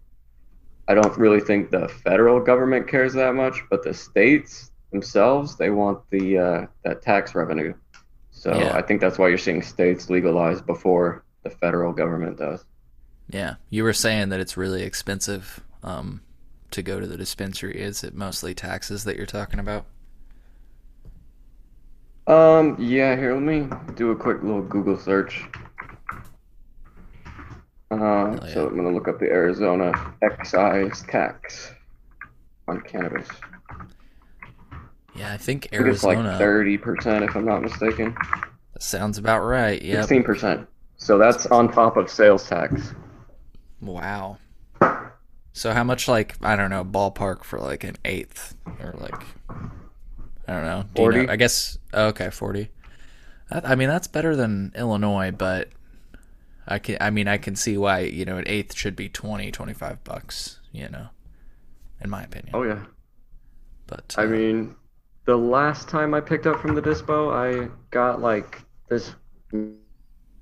I 0.88 0.94
don't 0.96 1.18
really 1.18 1.40
think 1.40 1.72
the 1.72 1.88
federal 1.88 2.40
government 2.40 2.88
cares 2.88 3.13
that 3.13 3.36
much, 3.36 3.62
but 3.70 3.84
the 3.84 3.94
states 3.94 4.72
themselves, 4.92 5.56
they 5.56 5.70
want 5.70 6.01
the 6.12 6.38
uh, 6.38 6.68
that 6.84 7.01
tax 7.01 7.36
revenue. 7.36 7.74
So 8.32 8.51
Yeah. 8.54 8.75
I 8.75 8.82
think 8.82 9.01
that's 9.01 9.18
why 9.20 9.30
you're 9.30 9.38
seeing 9.38 9.62
states 9.62 10.10
legalize 10.10 10.62
before 10.62 11.25
the 11.44 11.50
federal 11.50 11.94
government 11.94 12.38
does. 12.38 12.66
Yeah, 13.32 13.56
you 13.70 13.84
were 13.84 13.94
saying 13.94 14.30
that 14.30 14.40
it's 14.40 14.58
really 14.58 14.84
expensive 14.84 15.64
um, 15.84 16.22
to 16.72 16.82
go 16.82 17.00
to 17.00 17.08
the 17.08 17.18
dispensary. 17.18 17.80
Is 17.80 18.04
it 18.04 18.14
mostly 18.14 18.54
taxes 18.54 19.06
that 19.06 19.16
you're 19.16 19.26
talking 19.26 19.60
about? 19.60 19.86
Um, 22.28 22.76
yeah, 22.78 23.16
here, 23.16 23.34
let 23.34 23.44
me 23.44 23.68
do 23.96 24.12
a 24.12 24.16
quick 24.16 24.44
little 24.44 24.62
Google 24.62 24.98
search. 24.98 25.46
Uh, 27.90 28.38
yeah. 28.44 28.54
so 28.54 28.68
I'm 28.68 28.76
gonna 28.76 28.92
look 28.92 29.08
up 29.08 29.20
the 29.20 29.30
Arizona 29.30 29.92
excise 30.22 31.02
tax 31.04 31.74
on 32.68 32.82
cannabis. 32.82 33.28
Yeah, 35.16 35.34
I 35.34 35.38
think 35.38 35.68
I 35.74 35.78
think 35.78 35.88
it's 35.88 36.04
like 36.04 36.18
30% 36.18 37.28
if 37.28 37.36
I'm 37.36 37.46
not 37.46 37.62
mistaken. 37.62 38.16
that 38.74 38.82
sounds 38.82 39.18
about 39.18 39.42
right. 39.42 39.82
yeah. 39.82 40.04
16%. 40.04 40.68
So 40.96 41.18
that's 41.18 41.48
on 41.48 41.72
top 41.72 41.98
of 41.98 42.10
sales 42.10 42.48
tax. 42.48 42.94
Wow. 43.82 44.38
So 45.54 45.74
how 45.74 45.84
much, 45.84 46.08
like 46.08 46.36
I 46.42 46.56
don't 46.56 46.70
know, 46.70 46.86
ballpark 46.86 47.44
for 47.44 47.60
like 47.60 47.84
an 47.84 47.98
eighth 48.06 48.56
or 48.80 48.96
like 48.98 49.24
I 50.48 50.54
don't 50.54 50.64
know. 50.64 50.84
Do 50.94 51.02
you 51.02 51.08
know- 51.10 51.14
40? 51.18 51.30
I 51.30 51.36
guess 51.36 51.78
oh, 51.94 52.08
okay, 52.08 52.30
forty. 52.30 52.70
That, 53.50 53.68
I 53.68 53.76
mean, 53.76 53.90
that's 53.90 54.08
better 54.08 54.36
than 54.36 54.72
Illinois, 54.76 55.32
but 55.32 55.70
I 56.68 56.80
can. 56.80 56.98
I 57.02 57.10
mean, 57.10 57.28
I 57.28 57.38
can 57.38 57.56
see 57.56 57.78
why 57.78 58.00
you 58.00 58.26
know 58.26 58.38
an 58.38 58.46
eighth 58.48 58.76
should 58.76 58.96
be 58.96 59.10
20, 59.10 59.52
25 59.52 60.04
bucks. 60.04 60.60
You 60.72 60.90
know, 60.90 61.08
in 62.00 62.10
my 62.10 62.24
opinion. 62.24 62.52
Oh 62.54 62.64
yeah. 62.64 62.84
But 63.88 64.16
I 64.18 64.24
uh, 64.24 64.28
mean, 64.28 64.76
the 65.26 65.38
last 65.38 65.90
time 65.90 66.14
I 66.14 66.22
picked 66.22 66.48
up 66.48 66.62
from 66.62 66.76
the 66.76 66.82
dispo, 66.82 67.34
I 67.34 67.70
got 67.90 68.22
like 68.22 68.62
this 68.90 69.14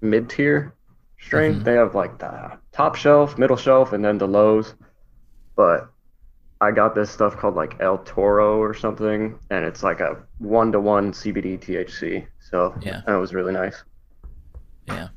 mid 0.02 0.30
tier 0.30 0.76
strain. 1.20 1.56
Mhm. 1.60 1.64
They 1.64 1.74
have 1.74 1.96
like 1.96 2.18
the 2.20 2.58
top 2.72 2.96
shelf, 2.96 3.38
middle 3.38 3.58
shelf, 3.58 3.94
and 3.94 4.04
then 4.04 4.18
the 4.18 4.28
lows. 4.28 4.76
But 5.56 5.90
I 6.62 6.72
got 6.72 6.96
this 6.96 7.10
stuff 7.10 7.38
called 7.38 7.56
like 7.56 7.76
El 7.80 8.00
Toro 8.00 8.58
or 8.58 8.74
something, 8.74 9.38
and 9.50 9.66
it's 9.66 9.84
like 9.84 10.00
a 10.00 10.18
one 10.40 10.72
to 10.72 10.80
one 10.80 11.12
CBD 11.14 11.58
THC. 11.58 12.26
So 12.40 12.74
Yeah. 12.82 13.02
that 13.06 13.16
was 13.16 13.34
really 13.34 13.54
nice. 13.54 13.84
Yeah. 14.88 15.10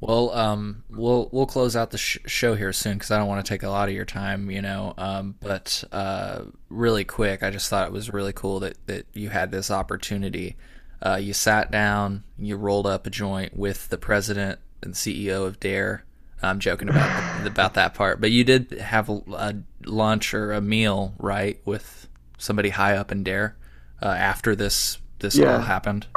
Well, 0.00 0.30
um, 0.30 0.84
we'll 0.88 1.28
we'll 1.30 1.44
close 1.46 1.76
out 1.76 1.90
the 1.90 1.98
sh- 1.98 2.18
show 2.24 2.54
here 2.54 2.72
soon 2.72 2.94
because 2.94 3.10
I 3.10 3.18
don't 3.18 3.28
want 3.28 3.44
to 3.44 3.48
take 3.48 3.62
a 3.62 3.68
lot 3.68 3.90
of 3.90 3.94
your 3.94 4.06
time, 4.06 4.50
you 4.50 4.62
know. 4.62 4.94
Um, 4.96 5.34
but 5.40 5.84
uh, 5.92 6.44
really 6.70 7.04
quick, 7.04 7.42
I 7.42 7.50
just 7.50 7.68
thought 7.68 7.86
it 7.86 7.92
was 7.92 8.10
really 8.10 8.32
cool 8.32 8.60
that 8.60 8.78
that 8.86 9.06
you 9.12 9.28
had 9.28 9.50
this 9.50 9.70
opportunity. 9.70 10.56
Uh, 11.02 11.16
you 11.20 11.34
sat 11.34 11.70
down, 11.70 12.24
you 12.38 12.56
rolled 12.56 12.86
up 12.86 13.06
a 13.06 13.10
joint 13.10 13.54
with 13.56 13.88
the 13.90 13.98
president 13.98 14.58
and 14.82 14.94
CEO 14.94 15.46
of 15.46 15.60
Dare. 15.60 16.04
I'm 16.42 16.58
joking 16.58 16.88
about 16.88 17.46
about 17.46 17.74
that 17.74 17.94
part, 17.94 18.20
but 18.20 18.30
you 18.30 18.44
did 18.44 18.70
have 18.72 19.08
a, 19.10 19.20
a 19.32 19.54
lunch 19.84 20.32
or 20.32 20.52
a 20.52 20.60
meal, 20.60 21.14
right, 21.18 21.60
with 21.66 22.08
somebody 22.38 22.70
high 22.70 22.96
up 22.96 23.12
in 23.12 23.22
Dare 23.22 23.56
uh, 24.02 24.06
after 24.06 24.56
this 24.56 24.98
this 25.18 25.36
Yeah. 25.36 25.56
all 25.56 25.60
happened. 25.60 26.06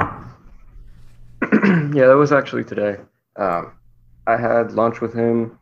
yeah, 1.42 2.06
that 2.06 2.16
was 2.16 2.32
actually 2.32 2.64
today. 2.64 2.96
Um, 3.36 3.72
I 4.26 4.36
had 4.36 4.72
lunch 4.72 5.00
with 5.00 5.12
him, 5.12 5.58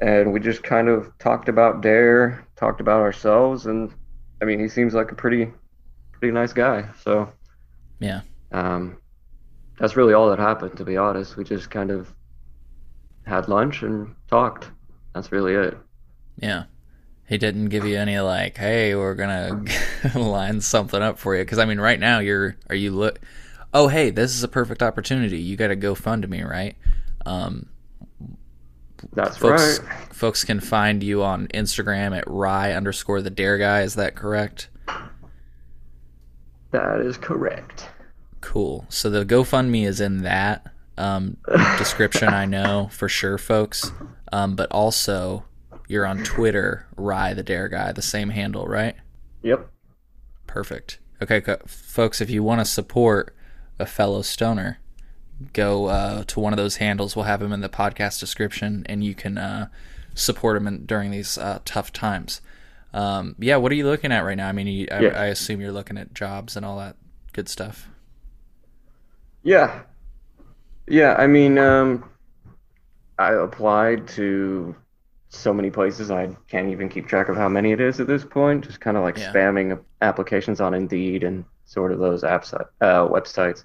and 0.00 0.32
we 0.32 0.40
just 0.40 0.62
kind 0.62 0.88
of 0.88 1.16
talked 1.18 1.48
about 1.48 1.80
Dare, 1.82 2.46
talked 2.56 2.80
about 2.80 3.00
ourselves, 3.00 3.66
and 3.66 3.92
I 4.40 4.44
mean, 4.44 4.60
he 4.60 4.68
seems 4.68 4.94
like 4.94 5.12
a 5.12 5.14
pretty, 5.14 5.52
pretty 6.12 6.32
nice 6.32 6.52
guy. 6.52 6.88
So, 7.02 7.32
Yeah. 7.98 8.22
um, 8.52 8.98
that's 9.78 9.96
really 9.96 10.14
all 10.14 10.30
that 10.30 10.38
happened. 10.38 10.76
To 10.78 10.84
be 10.84 10.96
honest, 10.96 11.36
we 11.36 11.44
just 11.44 11.70
kind 11.70 11.90
of 11.90 12.14
had 13.26 13.48
lunch 13.48 13.82
and 13.82 14.14
talked. 14.28 14.70
That's 15.14 15.32
really 15.32 15.54
it. 15.54 15.76
Yeah. 16.38 16.64
He 17.28 17.38
didn't 17.38 17.68
give 17.68 17.84
you 17.84 17.96
any 17.96 18.18
like, 18.18 18.56
hey, 18.56 18.94
we're 18.94 19.14
gonna 19.14 19.64
line 20.16 20.60
something 20.60 21.00
up 21.00 21.18
for 21.18 21.36
you. 21.36 21.42
Because 21.42 21.58
I 21.58 21.64
mean, 21.64 21.80
right 21.80 22.00
now 22.00 22.18
you're, 22.18 22.56
are 22.68 22.74
you 22.74 22.90
look? 22.90 23.20
Oh, 23.72 23.86
hey, 23.86 24.10
this 24.10 24.34
is 24.34 24.42
a 24.42 24.48
perfect 24.48 24.82
opportunity. 24.82 25.38
You 25.38 25.56
got 25.56 25.68
to 25.68 25.76
GoFundMe, 25.76 26.44
right? 26.44 26.76
Um, 27.24 27.66
That's 29.12 29.36
folks, 29.36 29.78
right. 29.78 30.12
folks 30.12 30.42
can 30.42 30.58
find 30.58 31.04
you 31.04 31.22
on 31.22 31.46
Instagram 31.48 32.16
at 32.18 32.24
rye 32.26 32.72
underscore 32.72 33.22
the 33.22 33.30
dare 33.30 33.58
guy. 33.58 33.82
Is 33.82 33.94
that 33.94 34.16
correct? 34.16 34.68
That 36.72 37.00
is 37.00 37.16
correct. 37.16 37.88
Cool. 38.40 38.86
So 38.88 39.08
the 39.08 39.24
GoFundMe 39.24 39.86
is 39.86 40.00
in 40.00 40.22
that 40.22 40.66
um, 40.98 41.36
description. 41.78 42.28
I 42.28 42.46
know 42.46 42.88
for 42.92 43.08
sure, 43.08 43.38
folks. 43.38 43.92
Um, 44.32 44.56
but 44.56 44.70
also, 44.70 45.44
you're 45.88 46.06
on 46.06 46.22
Twitter, 46.24 46.86
rye 46.96 47.34
the 47.34 47.42
dare 47.42 47.68
guy, 47.68 47.92
the 47.92 48.02
same 48.02 48.30
handle, 48.30 48.66
right? 48.66 48.96
Yep. 49.42 49.70
Perfect. 50.46 50.98
Okay, 51.22 51.40
co- 51.40 51.58
folks, 51.66 52.20
if 52.20 52.30
you 52.30 52.42
want 52.42 52.60
to 52.60 52.64
support 52.64 53.34
a 53.78 53.86
fellow 53.86 54.22
stoner, 54.22 54.78
go 55.52 55.86
uh, 55.86 56.24
to 56.24 56.40
one 56.40 56.52
of 56.52 56.56
those 56.56 56.76
handles. 56.76 57.16
We'll 57.16 57.24
have 57.24 57.40
them 57.40 57.52
in 57.52 57.60
the 57.60 57.68
podcast 57.68 58.20
description, 58.20 58.84
and 58.88 59.02
you 59.02 59.14
can 59.14 59.38
uh, 59.38 59.68
support 60.14 60.56
them 60.56 60.66
in, 60.66 60.86
during 60.86 61.10
these 61.10 61.38
uh, 61.38 61.60
tough 61.64 61.92
times. 61.92 62.40
Um, 62.92 63.36
yeah, 63.38 63.56
what 63.56 63.70
are 63.70 63.76
you 63.76 63.86
looking 63.86 64.12
at 64.12 64.20
right 64.20 64.36
now? 64.36 64.48
I 64.48 64.52
mean, 64.52 64.66
you, 64.66 64.88
I, 64.90 65.00
Yeah. 65.00 65.08
I 65.20 65.26
assume 65.26 65.60
you're 65.60 65.72
looking 65.72 65.96
at 65.98 66.12
jobs 66.14 66.56
and 66.56 66.66
all 66.66 66.78
that 66.78 66.96
good 67.32 67.48
stuff. 67.48 67.88
Yeah. 69.42 69.82
Yeah, 70.90 71.14
I 71.16 71.26
mean, 71.28 71.56
um, 71.56 72.10
I 73.18 73.34
applied 73.34 74.08
to 74.08 74.74
so 75.28 75.54
many 75.54 75.70
places 75.70 76.10
I 76.10 76.36
can't 76.48 76.68
even 76.68 76.88
keep 76.88 77.06
track 77.06 77.28
of 77.28 77.36
how 77.36 77.48
many 77.48 77.70
it 77.70 77.80
is 77.80 78.00
at 78.00 78.08
this 78.08 78.24
point. 78.24 78.64
Just 78.64 78.80
kind 78.80 78.96
of 78.96 79.04
like 79.04 79.16
Yeah. 79.16 79.32
spamming 79.32 79.78
applications 80.02 80.60
on 80.60 80.74
Indeed 80.74 81.22
and 81.22 81.44
sort 81.64 81.92
of 81.92 82.00
those 82.00 82.24
apps, 82.24 82.52
uh, 82.52 83.08
websites. 83.08 83.64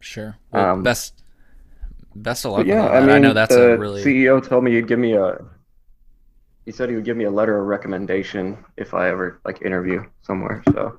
Sure. 0.00 0.36
Well, 0.50 0.72
Um, 0.72 0.82
best 0.82 1.22
best 2.16 2.44
of 2.44 2.52
luck. 2.52 2.66
Yeah, 2.66 2.88
I 2.88 3.00
mean, 3.00 3.10
I 3.10 3.18
know 3.18 3.32
that's 3.32 3.54
the 3.54 3.74
a 3.74 3.78
really 3.78 4.02
CEO 4.02 4.40
told 4.40 4.64
me 4.64 4.72
he'd 4.72 4.88
give 4.88 4.98
me 4.98 5.14
a. 5.14 5.38
He 6.66 6.72
said 6.72 6.88
he 6.88 6.96
would 6.96 7.04
give 7.04 7.16
me 7.16 7.24
a 7.24 7.30
letter 7.30 7.56
of 7.60 7.66
recommendation 7.66 8.64
if 8.76 8.94
I 8.94 9.10
ever 9.10 9.40
like 9.44 9.62
interview 9.62 10.04
somewhere. 10.22 10.62
So 10.72 10.98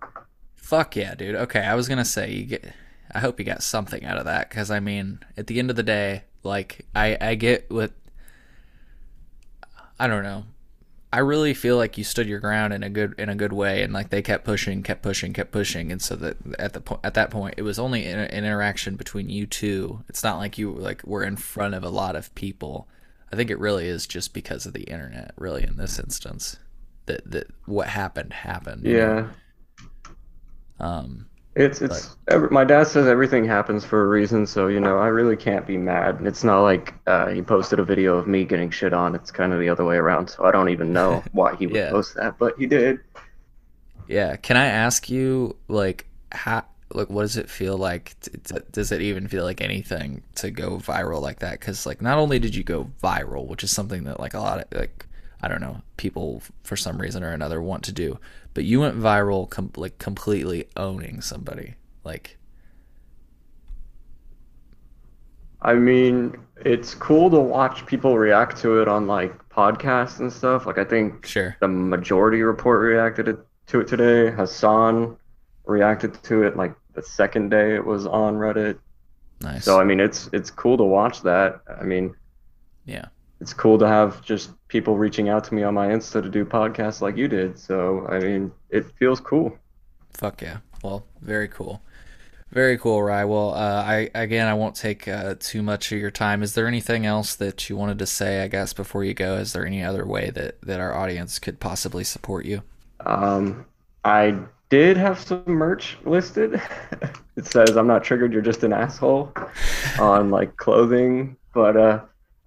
Fuck 0.55 0.95
yeah, 0.95 1.15
dude. 1.15 1.35
Okay, 1.35 1.61
I 1.61 1.75
was 1.75 1.89
gonna 1.89 2.05
say 2.05 2.31
you 2.31 2.45
get. 2.45 2.73
I 3.15 3.19
hope 3.19 3.39
you 3.39 3.45
got 3.45 3.63
something 3.63 4.03
out 4.05 4.17
of 4.17 4.25
that 4.25 4.49
because 4.49 4.69
I 4.69 4.79
mean, 4.79 5.19
at 5.37 5.47
the 5.47 5.57
end 5.57 5.69
of 5.69 5.75
the 5.75 5.83
day, 5.83 6.23
like 6.43 6.85
I 6.95 7.17
I 7.19 7.35
get 7.35 7.69
what. 7.71 7.91
I 9.99 10.07
don't 10.07 10.23
know. 10.23 10.43
I 11.13 11.19
really 11.19 11.53
feel 11.53 11.77
like 11.77 11.97
you 11.97 12.03
stood 12.03 12.27
your 12.27 12.41
ground 12.41 12.73
in 12.73 12.83
a 12.83 12.89
good 12.89 13.15
in 13.17 13.29
a 13.29 13.35
good 13.35 13.53
way, 13.53 13.81
and 13.83 13.93
like 13.93 14.09
they 14.09 14.21
kept 14.21 14.43
pushing, 14.43 14.83
kept 14.83 15.01
pushing, 15.01 15.31
kept 15.31 15.53
pushing, 15.53 15.89
and 15.89 16.01
so 16.01 16.17
that 16.17 16.35
at 16.59 16.73
the 16.73 16.81
po- 16.81 16.99
at 17.05 17.13
that 17.13 17.31
point, 17.31 17.55
it 17.57 17.61
was 17.61 17.79
only 17.79 18.05
an, 18.05 18.19
an 18.19 18.29
interaction 18.43 18.97
between 18.97 19.29
you 19.29 19.45
two. 19.45 20.03
It's 20.09 20.23
not 20.23 20.37
like 20.37 20.57
you 20.57 20.73
like 20.73 21.01
were 21.05 21.23
in 21.23 21.37
front 21.37 21.73
of 21.73 21.85
a 21.85 21.89
lot 21.89 22.17
of 22.17 22.35
people. 22.35 22.89
I 23.31 23.37
think 23.37 23.49
it 23.49 23.59
really 23.59 23.87
is 23.87 24.05
just 24.05 24.33
because 24.33 24.65
of 24.65 24.73
the 24.73 24.83
internet, 24.83 25.33
really, 25.37 25.63
in 25.63 25.77
this 25.77 25.97
instance, 25.99 26.57
that 27.05 27.31
that 27.31 27.47
what 27.65 27.87
happened 27.87 28.33
happened. 28.33 28.85
yeah, 28.85 29.29
Um, 30.81 31.27
It's 31.55 31.81
it's 31.81 32.17
every, 32.27 32.49
my 32.49 32.65
dad 32.65 32.87
says 32.87 33.07
everything 33.07 33.45
happens 33.45 33.85
for 33.85 34.03
a 34.03 34.07
reason, 34.07 34.45
so 34.45 34.67
you 34.67 34.79
know 34.81 34.97
I 34.97 35.07
really 35.07 35.37
can't 35.37 35.65
be 35.65 35.77
mad. 35.77 36.19
It's 36.25 36.43
not 36.43 36.61
like 36.63 36.93
uh, 37.07 37.29
he 37.29 37.41
posted 37.41 37.79
a 37.79 37.85
video 37.85 38.17
of 38.17 38.27
me 38.27 38.43
getting 38.43 38.69
shit 38.69 38.93
on. 38.93 39.15
It's 39.15 39.31
kind 39.31 39.53
of 39.53 39.59
the 39.59 39.69
other 39.69 39.85
way 39.85 39.95
around. 39.95 40.29
So 40.29 40.43
I 40.43 40.51
don't 40.51 40.69
even 40.69 40.91
know 40.91 41.23
why 41.31 41.55
he 41.55 41.67
would 41.67 41.81
Yeah. 41.81 41.89
post 41.89 42.15
that, 42.15 42.37
but 42.37 42.55
he 42.57 42.65
did. 42.65 42.99
yeah. 44.07 44.35
Can 44.37 44.57
I 44.57 44.65
ask 44.65 45.09
you, 45.09 45.55
like, 45.67 46.07
how, 46.31 46.65
like, 46.93 47.09
what 47.09 47.21
does 47.23 47.37
it 47.37 47.49
feel 47.49 47.77
like? 47.77 48.15
T- 48.21 48.31
t- 48.43 48.57
does 48.71 48.91
it 48.91 49.01
even 49.01 49.27
feel 49.27 49.43
like 49.43 49.61
anything 49.61 50.23
to 50.35 50.51
go 50.51 50.77
viral 50.77 51.21
like 51.21 51.39
that? 51.39 51.59
Because, 51.59 51.85
like, 51.85 52.01
not 52.01 52.17
only 52.17 52.39
did 52.39 52.55
you 52.55 52.63
go 52.63 52.91
viral, 53.03 53.47
which 53.47 53.63
is 53.63 53.71
something 53.71 54.03
that, 54.05 54.19
like, 54.19 54.33
a 54.33 54.39
lot 54.39 54.59
of, 54.59 54.65
like, 54.79 55.05
I 55.41 55.47
don't 55.47 55.61
know, 55.61 55.81
people 55.97 56.41
for 56.63 56.75
some 56.75 56.99
reason 56.99 57.23
or 57.23 57.31
another 57.31 57.61
want 57.61 57.83
to 57.85 57.91
do, 57.91 58.19
but 58.55 58.63
you 58.63 58.79
went 58.79 58.97
viral, 58.97 59.47
com- 59.47 59.71
like, 59.75 59.99
completely 59.99 60.67
owning 60.75 61.21
somebody. 61.21 61.75
Like, 62.03 62.39
I 65.61 65.73
mean, 65.73 66.37
it's 66.57 66.95
cool 66.95 67.29
to 67.31 67.39
watch 67.39 67.85
people 67.85 68.17
react 68.17 68.57
to 68.57 68.81
it 68.81 68.87
on 68.87 69.07
like 69.07 69.49
podcasts 69.49 70.19
and 70.19 70.31
stuff. 70.31 70.65
Like 70.65 70.77
I 70.77 70.83
think 70.83 71.25
sure. 71.25 71.57
the 71.59 71.67
majority 71.67 72.43
report 72.43 72.81
reacted 72.81 73.37
to 73.67 73.79
it 73.79 73.87
today. 73.87 74.31
Hasan 74.35 75.17
reacted 75.65 76.21
to 76.23 76.43
it 76.43 76.55
like 76.55 76.75
the 76.93 77.01
second 77.01 77.49
day 77.49 77.75
it 77.75 77.83
was 77.83 78.05
on 78.05 78.35
Reddit. 78.35 78.77
Nice. 79.41 79.65
So 79.65 79.79
I 79.79 79.83
mean, 79.83 79.99
it's 79.99 80.29
it's 80.33 80.51
cool 80.51 80.77
to 80.77 80.83
watch 80.83 81.23
that. 81.23 81.61
I 81.79 81.83
mean, 81.83 82.15
yeah. 82.85 83.07
It's 83.45 83.53
cool 83.53 83.77
to 83.77 83.87
have 83.87 84.23
just 84.23 84.49
people 84.69 84.97
reaching 84.97 85.29
out 85.29 85.43
to 85.43 85.53
me 85.53 85.61
on 85.61 85.75
my 85.75 85.89
Insta 85.89 86.19
to 86.23 86.29
do 86.29 86.43
podcasts 86.43 86.99
like 86.99 87.15
you 87.15 87.27
did. 87.27 87.59
So 87.59 88.07
I 88.09 88.17
mean, 88.17 88.51
it 88.71 88.87
feels 88.97 89.19
cool. 89.19 89.55
Fuck 90.13 90.41
yeah. 90.41 90.57
Well, 90.83 91.05
very 91.21 91.47
cool. 91.47 91.83
Very 92.49 92.75
cool, 92.79 93.03
Rye. 93.03 93.25
Well, 93.25 93.53
uh, 93.53 93.83
I 93.85 94.09
again, 94.15 94.47
I 94.47 94.55
won't 94.55 94.75
take 94.75 95.07
uh, 95.07 95.35
too 95.39 95.61
much 95.61 95.91
of 95.91 95.99
your 95.99 96.09
time. 96.09 96.41
Is 96.41 96.55
there 96.55 96.65
anything 96.65 97.05
else 97.05 97.35
that 97.35 97.69
you 97.69 97.77
wanted 97.77 97.99
to 97.99 98.07
say? 98.07 98.41
I 98.41 98.47
guess 98.47 98.73
before 98.73 99.03
you 99.03 99.13
go, 99.13 99.35
is 99.35 99.53
there 99.53 99.63
any 99.63 99.83
other 99.83 100.07
way 100.07 100.31
that 100.31 100.59
that 100.61 100.79
our 100.79 100.95
audience 100.95 101.37
could 101.37 101.59
possibly 101.59 102.03
support 102.03 102.45
you? 102.45 102.63
Um, 103.05 103.63
I 104.03 104.39
did 104.69 104.97
have 104.97 105.19
some 105.19 105.43
merch 105.45 105.99
listed. 106.03 106.59
it 107.35 107.45
says 107.45 107.77
I'm 107.77 107.85
not 107.85 108.03
triggered, 108.03 108.33
you're 108.33 108.41
just 108.41 108.63
an 108.63 108.73
asshole 108.73 109.31
on 109.99 110.31
like 110.31 110.57
clothing, 110.57 111.37
but 111.53 111.77
uh 111.77 111.99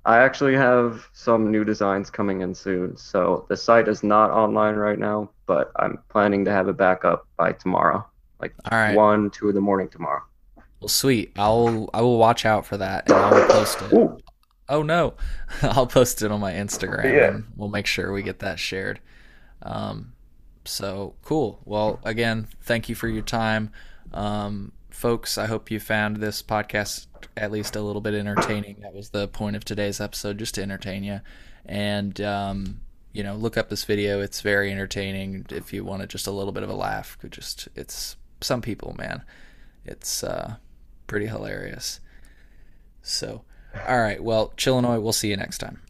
I 0.09 0.19
actually 0.21 0.55
have 0.57 1.07
some 1.13 1.51
new 1.53 1.65
designs 1.65 2.09
coming 2.09 2.41
in 2.41 2.55
soon. 2.55 2.97
So 2.97 3.45
the 3.51 3.57
site 3.59 3.89
is 3.89 4.03
not 4.03 4.31
online 4.31 4.75
right 4.77 4.99
now, 4.99 5.29
but 5.45 5.71
I'm 5.77 5.99
planning 6.09 6.47
to 6.47 6.51
have 6.51 6.67
it 6.69 6.79
back 6.79 7.05
up 7.05 7.27
by 7.37 7.53
tomorrow. 7.53 8.07
Like 8.41 8.55
All 8.73 8.79
right. 8.79 8.97
one, 8.97 9.29
two 9.31 9.51
in 9.51 9.55
the 9.55 9.61
morning 9.61 9.89
tomorrow. 9.91 10.23
Well, 10.81 10.89
sweet. 10.89 11.33
I'll 11.37 11.91
I 11.93 12.01
will 12.01 12.17
watch 12.17 12.47
out 12.47 12.65
for 12.65 12.79
that, 12.79 13.11
and 13.11 13.19
I'll 13.19 13.49
post 13.49 13.83
it. 13.83 13.93
Ooh, 13.93 14.17
Oh 14.71 14.83
no, 14.83 15.13
I'll 15.63 15.87
post 15.87 16.23
it 16.23 16.31
on 16.31 16.41
my 16.41 16.53
Instagram, 16.53 17.05
Yeah. 17.13 17.27
and 17.35 17.45
we'll 17.57 17.69
make 17.69 17.87
sure 17.87 18.11
we 18.11 18.23
get 18.23 18.39
that 18.39 18.59
shared. 18.59 19.01
Um, 19.61 20.13
so 20.65 21.17
cool. 21.23 21.61
Well, 21.67 22.01
again, 22.05 22.49
thank 22.63 22.89
you 22.89 22.95
for 22.95 23.09
your 23.09 23.23
time, 23.23 23.73
um, 24.15 24.73
folks. 24.89 25.37
I 25.37 25.47
hope 25.47 25.71
you 25.71 25.81
found 25.81 26.17
this 26.19 26.43
podcast 26.43 27.08
at 27.37 27.51
least 27.51 27.77
a 27.77 27.81
little 27.81 28.01
bit 28.01 28.15
entertaining. 28.15 28.77
That 28.81 28.95
was 28.95 29.11
the 29.11 29.29
point 29.29 29.57
of 29.57 29.65
today's 29.65 30.01
episode, 30.01 30.39
just 30.39 30.55
to 30.57 30.63
entertain 30.63 31.05
you. 31.05 31.21
And 31.67 32.21
um, 32.21 32.81
you 33.13 33.23
know, 33.23 33.35
look 33.35 33.57
up 33.57 33.69
this 33.69 33.85
video. 33.85 34.21
It's 34.21 34.41
very 34.41 34.71
entertaining. 34.71 35.47
If 35.51 35.73
you 35.73 35.85
wanted 35.85 36.11
just 36.11 36.27
a 36.27 36.31
little 36.31 36.53
bit 36.53 36.63
of 36.63 36.71
a 36.71 36.75
laugh, 36.75 37.19
could 37.21 37.33
just 37.33 37.69
it's 37.75 38.17
some 38.41 38.63
people, 38.63 38.95
man. 38.97 39.23
It's 39.85 40.23
uh, 40.23 40.57
pretty 41.07 41.27
hilarious. 41.27 42.01
So, 43.03 43.43
all 43.87 44.01
right. 44.01 44.23
Well, 44.23 44.53
Chillinois, 44.57 45.01
we'll 45.01 45.13
see 45.13 45.31
you 45.31 45.37
next 45.37 45.59
time. 45.59 45.81